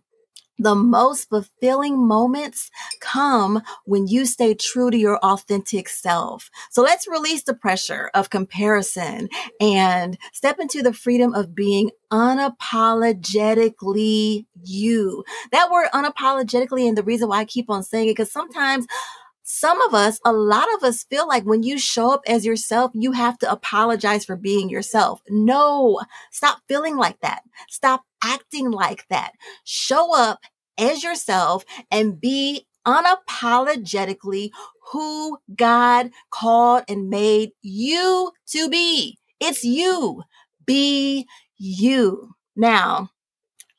the 0.59 0.75
most 0.75 1.29
fulfilling 1.29 2.05
moments 2.05 2.69
come 2.99 3.61
when 3.85 4.07
you 4.07 4.25
stay 4.25 4.53
true 4.53 4.91
to 4.91 4.97
your 4.97 5.17
authentic 5.19 5.87
self. 5.89 6.49
So 6.69 6.81
let's 6.81 7.07
release 7.07 7.43
the 7.43 7.53
pressure 7.53 8.11
of 8.13 8.29
comparison 8.29 9.29
and 9.59 10.17
step 10.33 10.59
into 10.59 10.83
the 10.83 10.93
freedom 10.93 11.33
of 11.33 11.55
being 11.55 11.91
unapologetically 12.11 14.45
you. 14.63 15.23
That 15.51 15.71
word 15.71 15.87
unapologetically 15.93 16.87
and 16.87 16.97
the 16.97 17.03
reason 17.03 17.29
why 17.29 17.39
I 17.39 17.45
keep 17.45 17.69
on 17.69 17.83
saying 17.83 18.09
it, 18.09 18.11
because 18.11 18.31
sometimes 18.31 18.85
some 19.51 19.81
of 19.81 19.95
us, 19.95 20.19
a 20.23 20.31
lot 20.31 20.67
of 20.75 20.83
us 20.83 21.05
feel 21.05 21.27
like 21.27 21.43
when 21.43 21.63
you 21.63 21.79
show 21.79 22.13
up 22.13 22.21
as 22.27 22.45
yourself, 22.45 22.91
you 22.93 23.13
have 23.13 23.35
to 23.39 23.51
apologize 23.51 24.23
for 24.23 24.35
being 24.35 24.69
yourself. 24.69 25.23
No, 25.27 26.01
stop 26.29 26.59
feeling 26.67 26.97
like 26.97 27.19
that. 27.21 27.41
Stop 27.67 28.03
acting 28.23 28.69
like 28.69 29.07
that. 29.09 29.31
Show 29.63 30.15
up 30.15 30.39
as 30.77 31.03
yourself 31.03 31.65
and 31.89 32.21
be 32.21 32.67
unapologetically 32.85 34.51
who 34.91 35.39
God 35.55 36.11
called 36.29 36.83
and 36.87 37.09
made 37.09 37.49
you 37.63 38.31
to 38.49 38.69
be. 38.69 39.17
It's 39.39 39.63
you. 39.63 40.21
Be 40.67 41.25
you. 41.57 42.35
Now, 42.55 43.09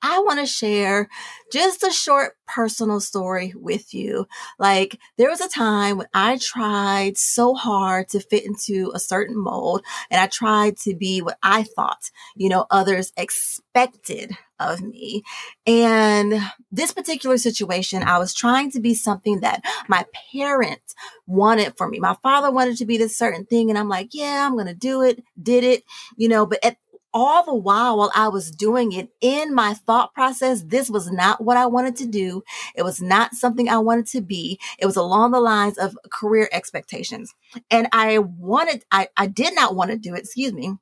I 0.03 0.21
want 0.21 0.41
to 0.41 0.47
share 0.47 1.09
just 1.53 1.83
a 1.83 1.91
short 1.91 2.37
personal 2.47 3.01
story 3.01 3.53
with 3.57 3.93
you. 3.93 4.27
Like 4.59 4.99
there 5.19 5.29
was 5.29 5.41
a 5.41 5.49
time 5.49 5.99
when 5.99 6.07
I 6.15 6.39
tried 6.41 7.19
so 7.19 7.55
hard 7.55 8.09
to 8.11 8.21
fit 8.21 8.45
into 8.45 8.91
a 8.95 8.99
certain 8.99 9.39
mold 9.39 9.83
and 10.11 10.21
I 10.21 10.27
tried 10.27 10.77
to 10.79 10.95
be 10.95 11.23
what 11.23 11.39
I 11.43 11.65
thought, 11.65 12.11
you 12.37 12.49
know, 12.49 12.67
others 12.71 13.13
expected 13.17 14.37
of 14.59 14.83
me. 14.83 15.23
And 15.67 16.35
this 16.71 16.93
particular 16.93 17.39
situation, 17.39 18.03
I 18.03 18.19
was 18.19 18.35
trying 18.35 18.71
to 18.73 18.81
be 18.81 18.95
something 18.95 19.41
that 19.41 19.65
my 19.89 20.05
parents 20.33 20.95
wanted 21.27 21.77
for 21.77 21.89
me. 21.89 21.99
My 21.99 22.17
father 22.23 22.51
wanted 22.51 22.77
to 22.79 22.87
be 22.87 22.99
this 22.99 23.17
certain 23.17 23.47
thing 23.47 23.71
and 23.71 23.79
I'm 23.79 23.89
like, 23.89 24.11
yeah, 24.13 24.47
I'm 24.47 24.55
going 24.55 24.67
to 24.67 24.75
do 24.75 25.03
it, 25.03 25.23
did 25.43 25.65
it, 25.65 25.85
you 26.17 26.29
know, 26.29 26.47
but 26.47 26.65
at 26.65 26.77
all 27.13 27.45
the 27.45 27.55
while 27.55 27.99
while 27.99 28.13
I 28.15 28.29
was 28.29 28.51
doing 28.51 28.93
it 28.93 29.11
in 29.21 29.55
my 29.55 29.75
thought 29.75 30.15
process, 30.15 30.63
this 30.63 30.91
was 30.91 31.11
not 31.11 31.43
what 31.43 31.57
I 31.57 31.67
wanted 31.67 31.97
to 31.97 32.07
do. 32.07 32.43
It 32.75 32.83
was 32.83 33.01
not 33.01 33.35
something 33.35 33.69
I 33.69 33.79
wanted 33.79 34.07
to 34.09 34.21
be. 34.21 34.59
It 34.79 34.87
was 34.87 34.97
along 34.97 35.33
the 35.33 35.41
lines 35.41 35.79
of 35.79 35.97
career 36.11 36.49
expectations. 36.53 37.35
And 37.71 37.89
I 37.93 38.19
wanted, 38.19 38.85
I, 38.91 39.09
I 39.17 39.27
did 39.27 39.55
not 39.55 39.75
want 39.75 39.91
to 39.91 39.97
do 39.97 40.15
it, 40.15 40.21
excuse 40.21 40.53
me. 40.53 40.75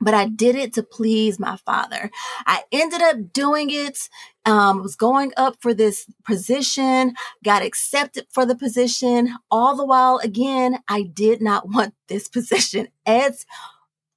But 0.00 0.14
I 0.14 0.26
did 0.26 0.54
it 0.54 0.72
to 0.74 0.84
please 0.84 1.40
my 1.40 1.56
father. 1.56 2.10
I 2.46 2.62
ended 2.70 3.02
up 3.02 3.32
doing 3.32 3.70
it, 3.70 4.08
um, 4.46 4.80
was 4.80 4.94
going 4.94 5.32
up 5.36 5.56
for 5.60 5.74
this 5.74 6.06
position, 6.24 7.14
got 7.42 7.62
accepted 7.62 8.26
for 8.30 8.46
the 8.46 8.54
position. 8.54 9.34
All 9.50 9.74
the 9.74 9.84
while, 9.84 10.18
again, 10.22 10.78
I 10.88 11.02
did 11.02 11.42
not 11.42 11.68
want 11.74 11.94
this 12.06 12.28
position 12.28 12.88
at 13.06 13.44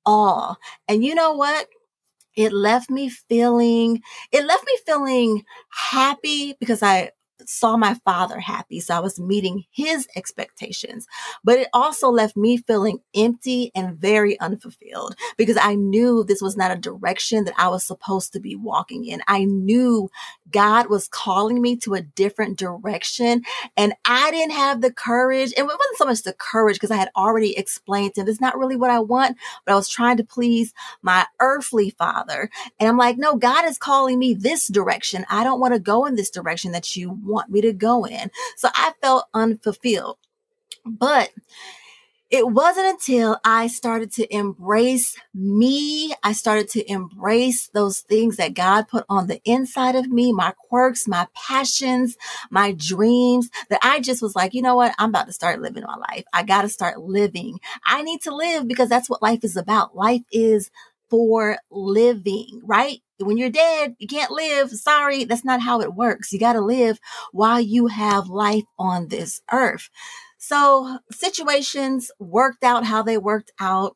all. 0.05 0.57
And 0.87 1.03
you 1.03 1.15
know 1.15 1.33
what? 1.33 1.67
It 2.35 2.53
left 2.53 2.89
me 2.89 3.09
feeling, 3.09 4.01
it 4.31 4.45
left 4.45 4.65
me 4.65 4.77
feeling 4.85 5.43
happy 5.71 6.55
because 6.59 6.83
I 6.83 7.11
saw 7.51 7.77
my 7.77 7.95
father 8.05 8.39
happy. 8.39 8.79
So 8.79 8.95
I 8.95 8.99
was 8.99 9.19
meeting 9.19 9.65
his 9.71 10.07
expectations, 10.15 11.07
but 11.43 11.59
it 11.59 11.67
also 11.73 12.09
left 12.09 12.37
me 12.37 12.57
feeling 12.57 12.99
empty 13.15 13.71
and 13.75 13.97
very 13.97 14.39
unfulfilled 14.39 15.15
because 15.37 15.57
I 15.59 15.75
knew 15.75 16.23
this 16.23 16.41
was 16.41 16.57
not 16.57 16.71
a 16.71 16.79
direction 16.79 17.43
that 17.45 17.53
I 17.57 17.67
was 17.67 17.83
supposed 17.83 18.33
to 18.33 18.39
be 18.39 18.55
walking 18.55 19.05
in. 19.05 19.21
I 19.27 19.45
knew 19.45 20.09
God 20.51 20.89
was 20.89 21.07
calling 21.07 21.61
me 21.61 21.75
to 21.77 21.93
a 21.93 22.01
different 22.01 22.57
direction 22.57 23.43
and 23.77 23.93
I 24.05 24.31
didn't 24.31 24.53
have 24.53 24.81
the 24.81 24.91
courage. 24.91 25.53
And 25.57 25.65
it 25.65 25.77
wasn't 25.77 25.97
so 25.97 26.05
much 26.05 26.23
the 26.23 26.33
courage 26.33 26.75
because 26.75 26.91
I 26.91 26.97
had 26.97 27.11
already 27.15 27.57
explained 27.57 28.15
to 28.15 28.21
him, 28.21 28.27
it's 28.27 28.41
not 28.41 28.57
really 28.57 28.75
what 28.75 28.91
I 28.91 28.99
want, 28.99 29.37
but 29.65 29.73
I 29.73 29.75
was 29.75 29.89
trying 29.89 30.17
to 30.17 30.23
please 30.23 30.73
my 31.01 31.25
earthly 31.39 31.91
father. 31.91 32.49
And 32.79 32.89
I'm 32.89 32.97
like, 32.97 33.17
no, 33.17 33.35
God 33.35 33.65
is 33.65 33.77
calling 33.77 34.19
me 34.19 34.33
this 34.33 34.67
direction. 34.67 35.25
I 35.29 35.43
don't 35.43 35.59
want 35.59 35.73
to 35.73 35.79
go 35.79 36.05
in 36.05 36.15
this 36.15 36.29
direction 36.29 36.71
that 36.73 36.95
you 36.95 37.11
want 37.23 37.40
me 37.49 37.61
to 37.61 37.73
go 37.73 38.05
in. 38.05 38.31
So 38.57 38.69
I 38.73 38.93
felt 39.01 39.25
unfulfilled. 39.33 40.17
But 40.85 41.31
it 42.29 42.47
wasn't 42.47 42.87
until 42.87 43.37
I 43.43 43.67
started 43.67 44.09
to 44.13 44.33
embrace 44.33 45.17
me, 45.33 46.13
I 46.23 46.31
started 46.31 46.69
to 46.69 46.89
embrace 46.89 47.67
those 47.67 47.99
things 47.99 48.37
that 48.37 48.53
God 48.53 48.87
put 48.87 49.05
on 49.09 49.27
the 49.27 49.41
inside 49.43 49.95
of 49.95 50.07
me, 50.07 50.31
my 50.31 50.53
quirks, 50.57 51.09
my 51.09 51.27
passions, 51.35 52.15
my 52.49 52.71
dreams, 52.71 53.49
that 53.69 53.81
I 53.83 53.99
just 53.99 54.21
was 54.21 54.33
like, 54.33 54.53
you 54.53 54.61
know 54.61 54.77
what? 54.77 54.95
I'm 54.97 55.09
about 55.09 55.27
to 55.27 55.33
start 55.33 55.61
living 55.61 55.83
my 55.85 55.97
life. 55.97 56.23
I 56.31 56.43
got 56.43 56.61
to 56.61 56.69
start 56.69 57.01
living. 57.01 57.59
I 57.85 58.01
need 58.01 58.21
to 58.21 58.33
live 58.33 58.65
because 58.65 58.87
that's 58.87 59.09
what 59.09 59.21
life 59.21 59.43
is 59.43 59.57
about. 59.57 59.97
Life 59.97 60.23
is 60.31 60.71
for 61.09 61.57
living, 61.69 62.61
right? 62.63 63.01
When 63.21 63.37
you're 63.37 63.49
dead, 63.49 63.95
you 63.99 64.07
can't 64.07 64.31
live. 64.31 64.71
Sorry, 64.71 65.23
that's 65.23 65.45
not 65.45 65.61
how 65.61 65.81
it 65.81 65.93
works. 65.93 66.31
You 66.31 66.39
got 66.39 66.53
to 66.53 66.61
live 66.61 66.99
while 67.31 67.59
you 67.59 67.87
have 67.87 68.27
life 68.27 68.65
on 68.77 69.07
this 69.07 69.41
earth. 69.51 69.89
So 70.37 70.97
situations 71.11 72.11
worked 72.19 72.63
out 72.63 72.85
how 72.85 73.03
they 73.03 73.17
worked 73.17 73.51
out 73.59 73.95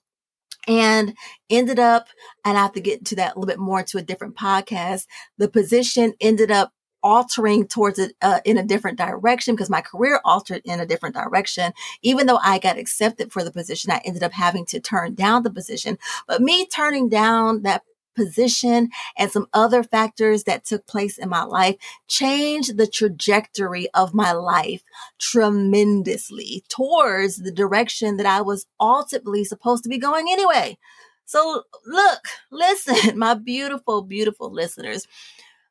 and 0.68 1.16
ended 1.50 1.80
up, 1.80 2.08
and 2.44 2.58
I 2.58 2.62
have 2.62 2.74
to 2.74 2.82
get 2.82 3.06
to 3.06 3.16
that 3.18 3.36
a 3.36 3.40
little 3.40 3.48
bit 3.48 3.60
more 3.60 3.84
to 3.84 3.98
a 3.98 4.04
different 4.04 4.36
podcast. 4.36 5.06
The 5.38 5.48
position 5.48 6.14
ended 6.20 6.52
up 6.52 6.72
altering 7.06 7.68
towards 7.68 8.00
it 8.00 8.16
uh, 8.24 8.40
in 8.46 8.58
a 8.58 8.64
different 8.64 8.98
direction 8.98 9.54
because 9.54 9.70
my 9.70 9.80
career 9.80 10.20
altered 10.26 10.62
in 10.66 10.80
a 10.80 10.88
different 10.88 11.14
direction. 11.14 11.72
Even 12.02 12.26
though 12.26 12.40
I 12.42 12.58
got 12.58 12.80
accepted 12.80 13.32
for 13.32 13.44
the 13.44 13.52
position, 13.52 13.92
I 13.92 14.02
ended 14.04 14.24
up 14.24 14.34
having 14.34 14.66
to 14.68 14.80
turn 14.80 15.14
down 15.14 15.44
the 15.44 15.52
position. 15.52 16.00
But 16.28 16.42
me 16.42 16.66
turning 16.66 17.08
down 17.08 17.62
that 17.62 17.84
position 18.16 18.90
and 19.18 19.32
some 19.32 19.48
other 19.54 19.84
factors 19.84 20.44
that 20.46 20.66
took 20.66 20.88
place 20.88 21.18
in 21.18 21.30
my 21.30 21.44
life 21.44 21.76
changed 22.08 22.78
the 22.78 22.88
trajectory 22.88 23.88
of 23.94 24.14
my 24.14 24.32
life 24.32 24.84
tremendously 25.20 26.64
towards 26.70 27.38
the 27.38 27.52
direction 27.52 28.18
that 28.18 28.26
I 28.26 28.42
was 28.42 28.66
ultimately 28.80 29.44
supposed 29.44 29.84
to 29.84 29.90
be 29.90 29.98
going 29.98 30.28
anyway. 30.30 30.78
So 31.26 31.64
look, 31.86 32.22
listen, 32.52 33.18
my 33.18 33.34
beautiful, 33.34 34.02
beautiful 34.02 34.52
listeners, 34.52 35.08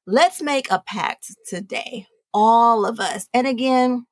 let's 0.06 0.42
make 0.42 0.70
a 0.70 0.82
pact 0.84 1.34
today. 1.46 2.06
All 2.36 2.84
of 2.84 2.98
us. 2.98 3.28
And 3.32 3.46
again, 3.46 4.06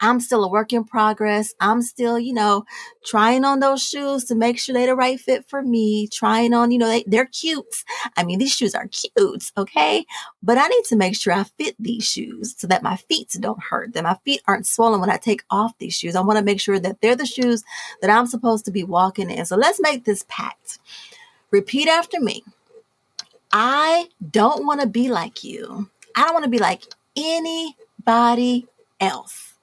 I'm 0.00 0.20
still 0.20 0.44
a 0.44 0.48
work 0.48 0.72
in 0.72 0.84
progress. 0.84 1.54
I'm 1.60 1.82
still, 1.82 2.18
you 2.18 2.34
know, 2.34 2.64
trying 3.04 3.44
on 3.44 3.60
those 3.60 3.82
shoes 3.82 4.24
to 4.26 4.34
make 4.34 4.58
sure 4.58 4.74
they're 4.74 4.86
the 4.86 4.94
right 4.94 5.18
fit 5.18 5.48
for 5.48 5.62
me. 5.62 6.08
Trying 6.08 6.52
on, 6.52 6.70
you 6.70 6.78
know, 6.78 6.88
they, 6.88 7.04
they're 7.06 7.26
cute. 7.26 7.84
I 8.16 8.24
mean, 8.24 8.38
these 8.38 8.54
shoes 8.54 8.74
are 8.74 8.88
cute. 8.88 9.50
Okay. 9.56 10.04
But 10.42 10.58
I 10.58 10.66
need 10.66 10.84
to 10.86 10.96
make 10.96 11.16
sure 11.16 11.32
I 11.32 11.44
fit 11.44 11.76
these 11.78 12.04
shoes 12.04 12.54
so 12.56 12.66
that 12.66 12.82
my 12.82 12.96
feet 12.96 13.36
don't 13.40 13.62
hurt, 13.62 13.94
that 13.94 14.04
my 14.04 14.16
feet 14.24 14.42
aren't 14.46 14.66
swollen 14.66 15.00
when 15.00 15.10
I 15.10 15.16
take 15.16 15.42
off 15.50 15.78
these 15.78 15.94
shoes. 15.94 16.14
I 16.14 16.20
want 16.20 16.38
to 16.38 16.44
make 16.44 16.60
sure 16.60 16.78
that 16.78 17.00
they're 17.00 17.16
the 17.16 17.26
shoes 17.26 17.64
that 18.00 18.10
I'm 18.10 18.26
supposed 18.26 18.64
to 18.66 18.70
be 18.70 18.84
walking 18.84 19.30
in. 19.30 19.46
So 19.46 19.56
let's 19.56 19.80
make 19.80 20.04
this 20.04 20.24
pact. 20.28 20.78
Repeat 21.50 21.88
after 21.88 22.20
me. 22.20 22.44
I 23.52 24.08
don't 24.30 24.66
want 24.66 24.82
to 24.82 24.86
be 24.86 25.08
like 25.08 25.42
you. 25.44 25.88
I 26.14 26.24
don't 26.24 26.34
want 26.34 26.44
to 26.44 26.50
be 26.50 26.58
like 26.58 26.82
anybody 27.16 28.66
else. 29.00 29.54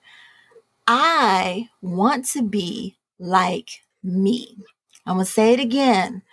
I 0.87 1.69
want 1.81 2.25
to 2.27 2.43
be 2.43 2.97
like 3.19 3.69
me. 4.03 4.57
I'm 5.05 5.15
going 5.15 5.25
to 5.25 5.31
say 5.31 5.53
it 5.53 5.59
again. 5.59 6.23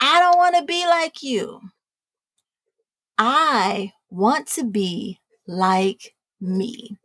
I 0.00 0.20
don't 0.20 0.38
want 0.38 0.56
to 0.56 0.64
be 0.64 0.86
like 0.86 1.22
you. 1.22 1.60
I 3.18 3.92
want 4.08 4.46
to 4.48 4.64
be 4.64 5.20
like 5.46 6.14
me. 6.40 6.96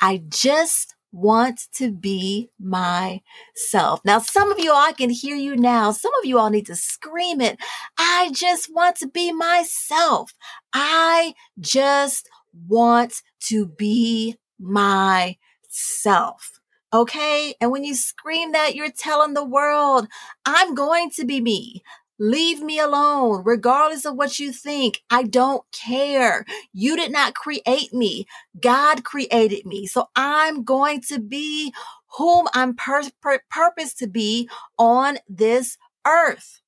I 0.00 0.22
just 0.28 0.94
want 1.12 1.60
to 1.74 1.90
be 1.90 2.50
myself. 2.60 4.00
Now, 4.04 4.18
some 4.18 4.52
of 4.52 4.58
you 4.60 4.72
I 4.72 4.92
can 4.92 5.10
hear 5.10 5.34
you 5.34 5.56
now. 5.56 5.90
Some 5.92 6.12
of 6.20 6.26
you 6.26 6.38
all 6.38 6.50
need 6.50 6.66
to 6.66 6.76
scream 6.76 7.40
it. 7.40 7.58
I 7.98 8.30
just 8.32 8.72
want 8.72 8.96
to 8.96 9.08
be 9.08 9.32
myself. 9.32 10.34
I 10.74 11.34
just 11.58 12.28
want 12.68 13.22
to 13.48 13.66
be 13.66 14.36
myself 14.60 15.36
self. 15.76 16.60
Okay. 16.92 17.54
And 17.60 17.70
when 17.70 17.84
you 17.84 17.94
scream 17.94 18.52
that, 18.52 18.74
you're 18.74 18.90
telling 18.90 19.34
the 19.34 19.44
world, 19.44 20.08
I'm 20.44 20.74
going 20.74 21.10
to 21.12 21.24
be 21.24 21.40
me. 21.40 21.82
Leave 22.18 22.62
me 22.62 22.78
alone, 22.78 23.42
regardless 23.44 24.06
of 24.06 24.14
what 24.16 24.38
you 24.38 24.50
think. 24.50 25.02
I 25.10 25.24
don't 25.24 25.62
care. 25.72 26.46
You 26.72 26.96
did 26.96 27.12
not 27.12 27.34
create 27.34 27.92
me. 27.92 28.26
God 28.58 29.04
created 29.04 29.66
me. 29.66 29.86
So 29.86 30.08
I'm 30.16 30.64
going 30.64 31.02
to 31.08 31.18
be 31.20 31.74
whom 32.16 32.46
I'm 32.54 32.74
pur- 32.74 33.10
pur- 33.20 33.42
purposed 33.50 33.98
to 33.98 34.06
be 34.06 34.48
on 34.78 35.18
this 35.28 35.76
earth. 36.06 36.62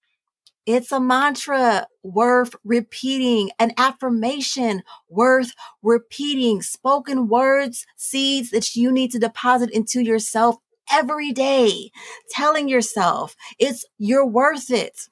It's 0.68 0.92
a 0.92 1.00
mantra 1.00 1.86
worth 2.02 2.54
repeating, 2.62 3.48
an 3.58 3.72
affirmation 3.78 4.82
worth 5.08 5.54
repeating, 5.82 6.60
spoken 6.60 7.26
words, 7.26 7.86
seeds 7.96 8.50
that 8.50 8.76
you 8.76 8.92
need 8.92 9.10
to 9.12 9.18
deposit 9.18 9.70
into 9.70 10.02
yourself 10.02 10.56
every 10.92 11.32
day, 11.32 11.90
telling 12.28 12.68
yourself 12.68 13.34
it's 13.58 13.86
you're 13.96 14.26
worth 14.26 14.70
it. 14.70 15.08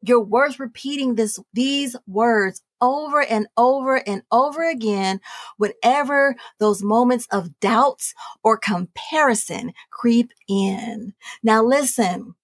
You're 0.00 0.24
worth 0.24 0.58
repeating 0.58 1.16
this, 1.16 1.38
these 1.52 1.94
words 2.06 2.62
over 2.80 3.20
and 3.20 3.46
over 3.58 3.96
and 4.08 4.22
over 4.32 4.66
again 4.66 5.20
whenever 5.58 6.34
those 6.60 6.82
moments 6.82 7.26
of 7.30 7.60
doubts 7.60 8.14
or 8.42 8.56
comparison 8.56 9.74
creep 9.90 10.32
in. 10.48 11.12
Now 11.42 11.62
listen, 11.62 12.34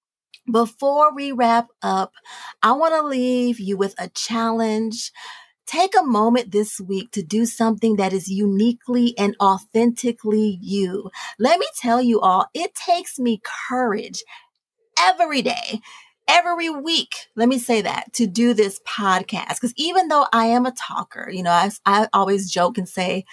before 0.51 1.15
we 1.15 1.33
wrap 1.33 1.69
up, 1.83 2.13
I 2.63 2.73
want 2.73 2.95
to 2.95 3.03
leave 3.03 3.61
you 3.61 3.77
with 3.77 3.95
a 3.99 4.09
challenge. 4.09 5.13
Take 5.67 5.95
a 5.99 6.05
moment 6.05 6.53
this 6.53 6.81
week 6.81 7.11
to 7.13 7.23
do 7.23 7.47
something 7.47 7.97
that 7.97 8.13
is 8.13 8.29
uniquely 8.29 9.17
and 9.17 9.35
authentically 9.41 10.59
you. 10.61 11.11
Let 11.39 11.59
me 11.59 11.67
tell 11.81 12.03
you 12.03 12.21
all, 12.21 12.47
it 12.55 12.75
takes 12.75 13.19
me 13.19 13.41
courage 13.69 14.23
every 14.99 15.43
day 15.43 15.81
every 16.29 16.71
week, 16.71 17.27
let 17.37 17.49
me 17.49 17.59
say 17.59 17.83
that, 17.83 18.13
to 18.15 18.27
do 18.27 18.55
this 18.55 18.81
podcast. 18.81 19.57
Because 19.57 19.75
even 19.77 20.09
though 20.09 20.27
I 20.33 20.47
am 20.47 20.67
a 20.67 20.73
talker, 20.73 21.29
you 21.31 21.43
know, 21.43 21.51
I, 21.51 21.71
I 21.85 22.09
always 22.13 22.51
joke 22.51 22.79
and 22.79 22.89
say, 22.89 23.25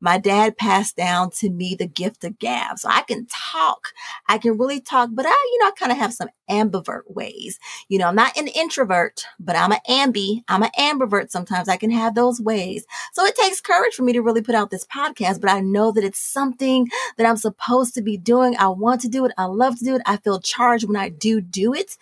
my 0.00 0.18
dad 0.18 0.56
passed 0.56 0.96
down 0.96 1.30
to 1.30 1.50
me 1.50 1.74
the 1.74 1.86
gift 1.86 2.24
of 2.24 2.38
gab. 2.38 2.78
So 2.78 2.88
I 2.88 3.02
can 3.02 3.26
talk. 3.26 3.92
I 4.28 4.38
can 4.38 4.58
really 4.58 4.80
talk, 4.80 5.10
but 5.12 5.26
I, 5.26 5.50
you 5.52 5.58
know, 5.60 5.68
I 5.68 5.72
kind 5.72 5.92
of 5.92 5.98
have 5.98 6.12
some 6.12 6.28
ambivert 6.50 7.02
ways. 7.08 7.58
You 7.88 7.98
know, 7.98 8.08
I'm 8.08 8.14
not 8.14 8.36
an 8.36 8.48
introvert, 8.48 9.24
but 9.38 9.56
I'm 9.56 9.72
an 9.72 9.78
ambi. 9.88 10.42
I'm 10.48 10.62
an 10.62 10.70
ambivert. 10.78 11.30
Sometimes 11.30 11.68
I 11.68 11.76
can 11.76 11.90
have 11.90 12.14
those 12.14 12.40
ways. 12.40 12.84
So 13.12 13.24
it 13.24 13.34
takes 13.36 13.60
courage 13.60 13.94
for 13.94 14.02
me 14.02 14.12
to 14.12 14.22
really 14.22 14.42
put 14.42 14.54
out 14.54 14.70
this 14.70 14.86
podcast, 14.86 15.40
but 15.40 15.50
I 15.50 15.60
know 15.60 15.92
that 15.92 16.04
it's 16.04 16.18
something 16.18 16.88
that 17.16 17.26
I'm 17.26 17.36
supposed 17.36 17.94
to 17.94 18.02
be 18.02 18.16
doing. 18.16 18.56
I 18.56 18.68
want 18.68 19.00
to 19.02 19.08
do 19.08 19.24
it. 19.24 19.32
I 19.38 19.44
love 19.44 19.78
to 19.78 19.84
do 19.84 19.96
it. 19.96 20.02
I 20.06 20.18
feel 20.18 20.40
charged 20.40 20.86
when 20.86 20.96
I 20.96 21.08
do 21.08 21.40
do 21.40 21.74
it. 21.74 21.96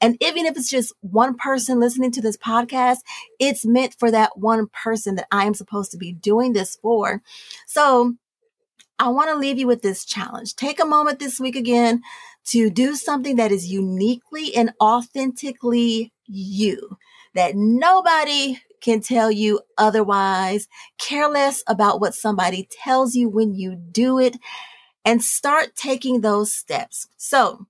And 0.00 0.16
even 0.20 0.46
if 0.46 0.56
it's 0.56 0.70
just 0.70 0.92
one 1.00 1.36
person 1.36 1.80
listening 1.80 2.12
to 2.12 2.22
this 2.22 2.36
podcast, 2.36 2.98
it's 3.38 3.66
meant 3.66 3.96
for 3.98 4.10
that 4.10 4.38
one 4.38 4.68
person 4.68 5.16
that 5.16 5.26
I 5.30 5.44
am 5.44 5.54
supposed 5.54 5.90
to 5.92 5.98
be 5.98 6.12
doing 6.12 6.52
this 6.52 6.76
for. 6.76 7.22
So 7.66 8.14
I 8.98 9.08
want 9.08 9.30
to 9.30 9.36
leave 9.36 9.58
you 9.58 9.66
with 9.66 9.82
this 9.82 10.04
challenge. 10.04 10.56
Take 10.56 10.80
a 10.80 10.84
moment 10.84 11.18
this 11.18 11.40
week 11.40 11.56
again 11.56 12.02
to 12.46 12.70
do 12.70 12.94
something 12.94 13.36
that 13.36 13.52
is 13.52 13.68
uniquely 13.68 14.54
and 14.54 14.72
authentically 14.80 16.12
you, 16.26 16.98
that 17.34 17.54
nobody 17.54 18.60
can 18.80 19.00
tell 19.00 19.30
you 19.30 19.60
otherwise. 19.78 20.68
Care 20.98 21.28
less 21.28 21.62
about 21.66 22.00
what 22.00 22.14
somebody 22.14 22.68
tells 22.82 23.14
you 23.14 23.28
when 23.28 23.54
you 23.54 23.76
do 23.76 24.18
it 24.18 24.36
and 25.04 25.22
start 25.22 25.76
taking 25.76 26.20
those 26.20 26.52
steps. 26.52 27.08
So 27.16 27.66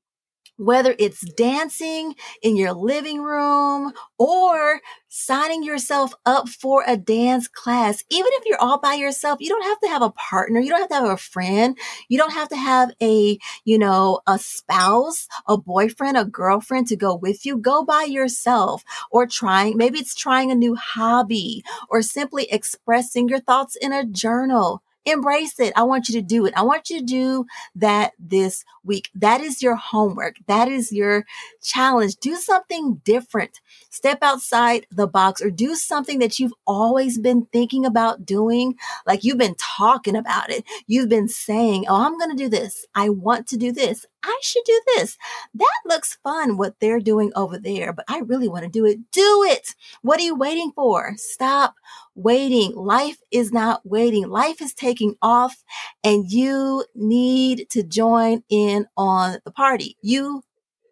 whether 0.61 0.95
it's 0.99 1.21
dancing 1.33 2.15
in 2.43 2.57
your 2.57 2.73
living 2.73 3.23
room 3.23 3.93
or 4.19 4.81
signing 5.09 5.63
yourself 5.65 6.13
up 6.27 6.49
for 6.49 6.85
a 6.87 6.97
dance 6.97 7.49
class. 7.49 8.05
Even 8.11 8.31
if 8.35 8.45
you're 8.47 8.61
all 8.61 8.79
by 8.79 8.95
yourself, 8.95 9.39
you 9.41 9.49
don't 9.49 9.65
have 9.65 9.81
to 9.81 9.89
have 9.89 10.03
a 10.03 10.11
partner. 10.11 10.61
You 10.61 10.69
don't 10.71 10.81
have 10.81 10.91
to 10.91 10.95
have 10.97 11.11
a 11.11 11.17
friend. 11.17 11.77
You 12.09 12.19
don't 12.19 12.33
have 12.33 12.49
to 12.51 12.57
have 12.57 12.91
a, 13.03 13.39
you 13.65 13.79
know, 13.79 14.21
a 14.27 14.39
spouse, 14.39 15.27
a 15.49 15.57
boyfriend, 15.57 16.17
a 16.17 16.25
girlfriend 16.25 16.89
to 16.89 16.97
go 16.97 17.15
with 17.17 17.47
you. 17.47 17.57
Go 17.57 17.85
by 17.85 18.05
yourself 18.05 18.85
or 19.11 19.27
trying, 19.27 19.77
maybe 19.77 19.99
it's 19.99 20.15
trying 20.15 20.51
a 20.51 20.55
new 20.55 20.75
hobby 20.75 21.65
or 21.89 22.03
simply 22.03 22.47
expressing 22.51 23.29
your 23.29 23.41
thoughts 23.41 23.77
in 23.77 23.93
a 23.93 24.05
journal. 24.05 24.83
Embrace 25.07 25.59
it. 25.59 25.73
I 25.77 25.83
want 25.83 26.09
you 26.09 26.15
to 26.15 26.23
do 26.23 26.47
it. 26.47 26.55
I 26.57 26.63
want 26.63 26.91
you 26.91 26.99
to 27.01 27.05
do 27.05 27.47
that 27.77 28.13
this 28.19 28.65
week. 28.85 29.11
That 29.15 29.41
is 29.41 29.63
your 29.63 29.77
homework. 29.77 30.37
That 30.47 30.69
is 30.69 30.93
your 30.93 31.25
challenge. 31.63 32.17
Do 32.17 32.37
something 32.37 33.01
different. 33.05 33.61
Step 33.91 34.19
outside 34.23 34.87
the 34.91 35.07
box 35.07 35.43
or 35.43 35.51
do 35.51 35.75
something 35.75 36.19
that 36.19 36.39
you've 36.39 36.55
always 36.67 37.19
been 37.19 37.47
thinking 37.53 37.87
about 37.87 38.27
doing. 38.27 38.75
Like 39.07 39.25
you've 39.25 39.39
been 39.39 39.57
talking 39.57 40.17
about 40.17 40.51
it. 40.51 40.65
You've 40.87 41.09
been 41.09 41.29
saying, 41.29 41.87
Oh, 41.89 42.05
I'm 42.05 42.19
going 42.19 42.31
to 42.31 42.43
do 42.43 42.49
this. 42.49 42.87
I 42.95 43.09
want 43.09 43.47
to 43.49 43.57
do 43.57 43.73
this. 43.73 44.07
I 44.25 44.39
should 44.43 44.63
do 44.65 44.83
this. 44.97 45.17
That 45.55 45.81
looks 45.87 46.19
fun 46.23 46.57
what 46.57 46.75
they're 46.81 47.01
doing 47.01 47.33
over 47.37 47.59
there, 47.59 47.93
but 47.93 48.05
I 48.09 48.19
really 48.21 48.49
want 48.49 48.65
to 48.65 48.71
do 48.71 48.85
it. 48.85 48.99
Do 49.13 49.45
it. 49.49 49.75
What 50.03 50.21
are 50.21 50.25
you 50.25 50.35
waiting 50.35 50.73
for? 50.75 51.13
Stop 51.17 51.75
waiting. 52.15 52.75
Life 52.75 53.19
is 53.31 53.53
not 53.53 53.81
waiting. 53.85 54.29
Life 54.29 54.61
is 54.61 54.75
taking 54.75 55.15
off 55.23 55.63
and 56.05 56.31
you 56.31 56.85
need 56.95 57.67
to 57.71 57.83
join 57.83 58.43
in 58.49 58.87
on 58.97 59.39
the 59.45 59.51
party. 59.51 59.97
You, 60.03 60.43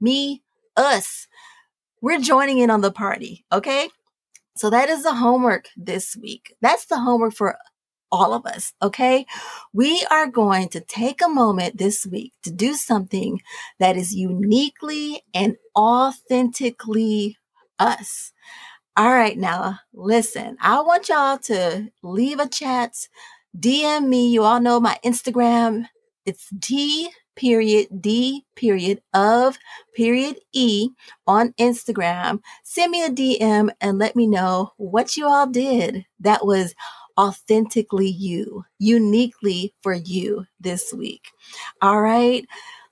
me, 0.00 0.42
us. 0.76 1.26
We're 2.00 2.20
joining 2.20 2.58
in 2.58 2.70
on 2.70 2.80
the 2.80 2.92
party. 2.92 3.44
Okay. 3.52 3.88
So 4.56 4.70
that 4.70 4.88
is 4.88 5.02
the 5.02 5.14
homework 5.14 5.68
this 5.76 6.16
week. 6.16 6.54
That's 6.60 6.86
the 6.86 6.98
homework 6.98 7.34
for 7.34 7.58
all 8.10 8.32
of 8.32 8.46
us. 8.46 8.72
Okay. 8.82 9.26
We 9.72 10.04
are 10.10 10.26
going 10.26 10.68
to 10.70 10.80
take 10.80 11.20
a 11.22 11.28
moment 11.28 11.78
this 11.78 12.06
week 12.06 12.32
to 12.42 12.50
do 12.50 12.74
something 12.74 13.40
that 13.78 13.96
is 13.96 14.14
uniquely 14.14 15.22
and 15.34 15.56
authentically 15.76 17.36
us. 17.78 18.32
All 18.96 19.10
right. 19.10 19.38
Now 19.38 19.80
listen, 19.92 20.56
I 20.60 20.80
want 20.80 21.08
y'all 21.08 21.38
to 21.38 21.90
leave 22.02 22.40
a 22.40 22.48
chat, 22.48 22.94
DM 23.58 24.08
me. 24.08 24.30
You 24.30 24.42
all 24.42 24.60
know 24.60 24.80
my 24.80 24.98
Instagram. 25.04 25.86
It's 26.26 26.48
D 26.50 27.10
period 27.36 27.86
D 28.00 28.44
period 28.56 29.00
of 29.14 29.58
period 29.94 30.38
E 30.52 30.90
on 31.26 31.52
Instagram. 31.52 32.40
Send 32.64 32.90
me 32.90 33.04
a 33.04 33.10
DM 33.10 33.70
and 33.80 33.98
let 33.98 34.16
me 34.16 34.26
know 34.26 34.72
what 34.76 35.16
you 35.16 35.26
all 35.26 35.46
did 35.46 36.04
that 36.20 36.44
was 36.44 36.74
authentically 37.18 38.08
you, 38.08 38.64
uniquely 38.78 39.74
for 39.82 39.92
you 39.92 40.46
this 40.60 40.94
week. 40.94 41.28
All 41.82 42.00
right. 42.00 42.46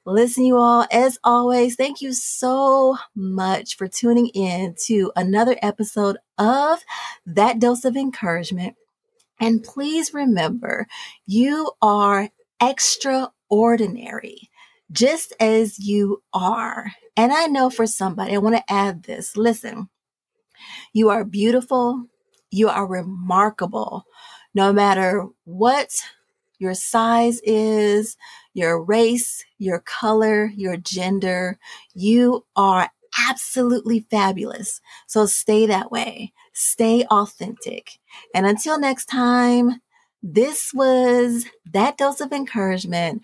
Listen, 0.05 0.45
you 0.45 0.57
all, 0.57 0.87
as 0.93 1.19
always, 1.25 1.75
thank 1.75 2.01
you 2.01 2.13
so 2.13 2.97
much 3.17 3.77
for 3.77 3.89
tuning 3.89 4.29
in 4.29 4.75
to 4.85 5.11
another 5.17 5.57
episode 5.63 6.17
of 6.39 6.79
That 7.27 7.59
Dose 7.59 7.85
of 7.85 7.97
Encouragement. 7.97 8.77
And 9.41 9.65
please 9.65 10.15
remember, 10.15 10.87
you 11.27 11.73
are 11.83 12.31
extraordinary, 12.63 14.49
just 14.93 15.33
as 15.41 15.79
you 15.79 16.23
are. 16.33 16.93
And 17.17 17.33
I 17.33 17.47
know 17.47 17.69
for 17.69 17.87
somebody, 17.87 18.35
I 18.35 18.39
want 18.39 18.57
to 18.57 18.73
add 18.73 19.03
this. 19.03 19.37
Listen, 19.37 19.89
you 20.93 21.11
are 21.11 21.25
beautiful. 21.25 22.07
You 22.51 22.69
are 22.69 22.87
remarkable 22.87 24.07
no 24.55 24.73
matter 24.73 25.27
what 25.45 25.91
your 26.59 26.75
size 26.75 27.41
is, 27.45 28.17
your 28.55 28.83
race, 28.83 29.45
your 29.59 29.81
color, 29.81 30.47
your 30.57 30.77
gender, 30.79 31.59
you 31.95 32.45
are 32.57 32.91
absolutely 33.29 34.07
fabulous. 34.11 34.81
So 35.07 35.27
stay 35.27 35.67
that 35.67 35.91
way. 35.91 36.33
Stay 36.53 37.05
authentic. 37.11 37.99
And 38.35 38.47
until 38.47 38.79
next 38.79 39.07
time, 39.07 39.83
this 40.23 40.73
was 40.73 41.45
that 41.73 41.99
dose 41.99 42.21
of 42.21 42.33
encouragement. 42.33 43.23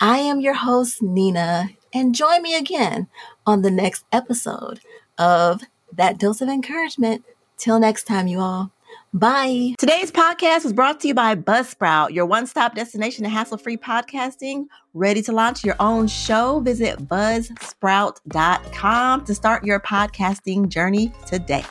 I 0.00 0.18
am 0.18 0.40
your 0.40 0.54
host, 0.54 1.02
Nina, 1.02 1.70
and 1.92 2.14
join 2.14 2.42
me 2.42 2.56
again 2.56 3.08
on 3.46 3.62
the 3.62 3.70
next 3.70 4.04
episode 4.12 4.80
of 5.18 5.62
That 5.92 6.18
Dose 6.18 6.40
of 6.40 6.48
Encouragement. 6.48 7.24
Till 7.58 7.80
next 7.80 8.04
time, 8.04 8.28
you 8.28 8.40
all. 8.40 8.72
Bye. 9.12 9.74
Today's 9.78 10.10
podcast 10.12 10.64
was 10.64 10.72
brought 10.72 11.00
to 11.00 11.08
you 11.08 11.14
by 11.14 11.34
Buzzsprout, 11.34 12.12
your 12.12 12.24
one 12.26 12.46
stop 12.46 12.74
destination 12.74 13.24
to 13.24 13.30
hassle 13.30 13.58
free 13.58 13.76
podcasting. 13.76 14.66
Ready 14.94 15.20
to 15.22 15.32
launch 15.32 15.64
your 15.64 15.76
own 15.80 16.06
show? 16.08 16.60
Visit 16.60 17.08
buzzsprout.com 17.08 19.24
to 19.24 19.34
start 19.34 19.64
your 19.64 19.80
podcasting 19.80 20.68
journey 20.68 21.12
today. 21.26 21.64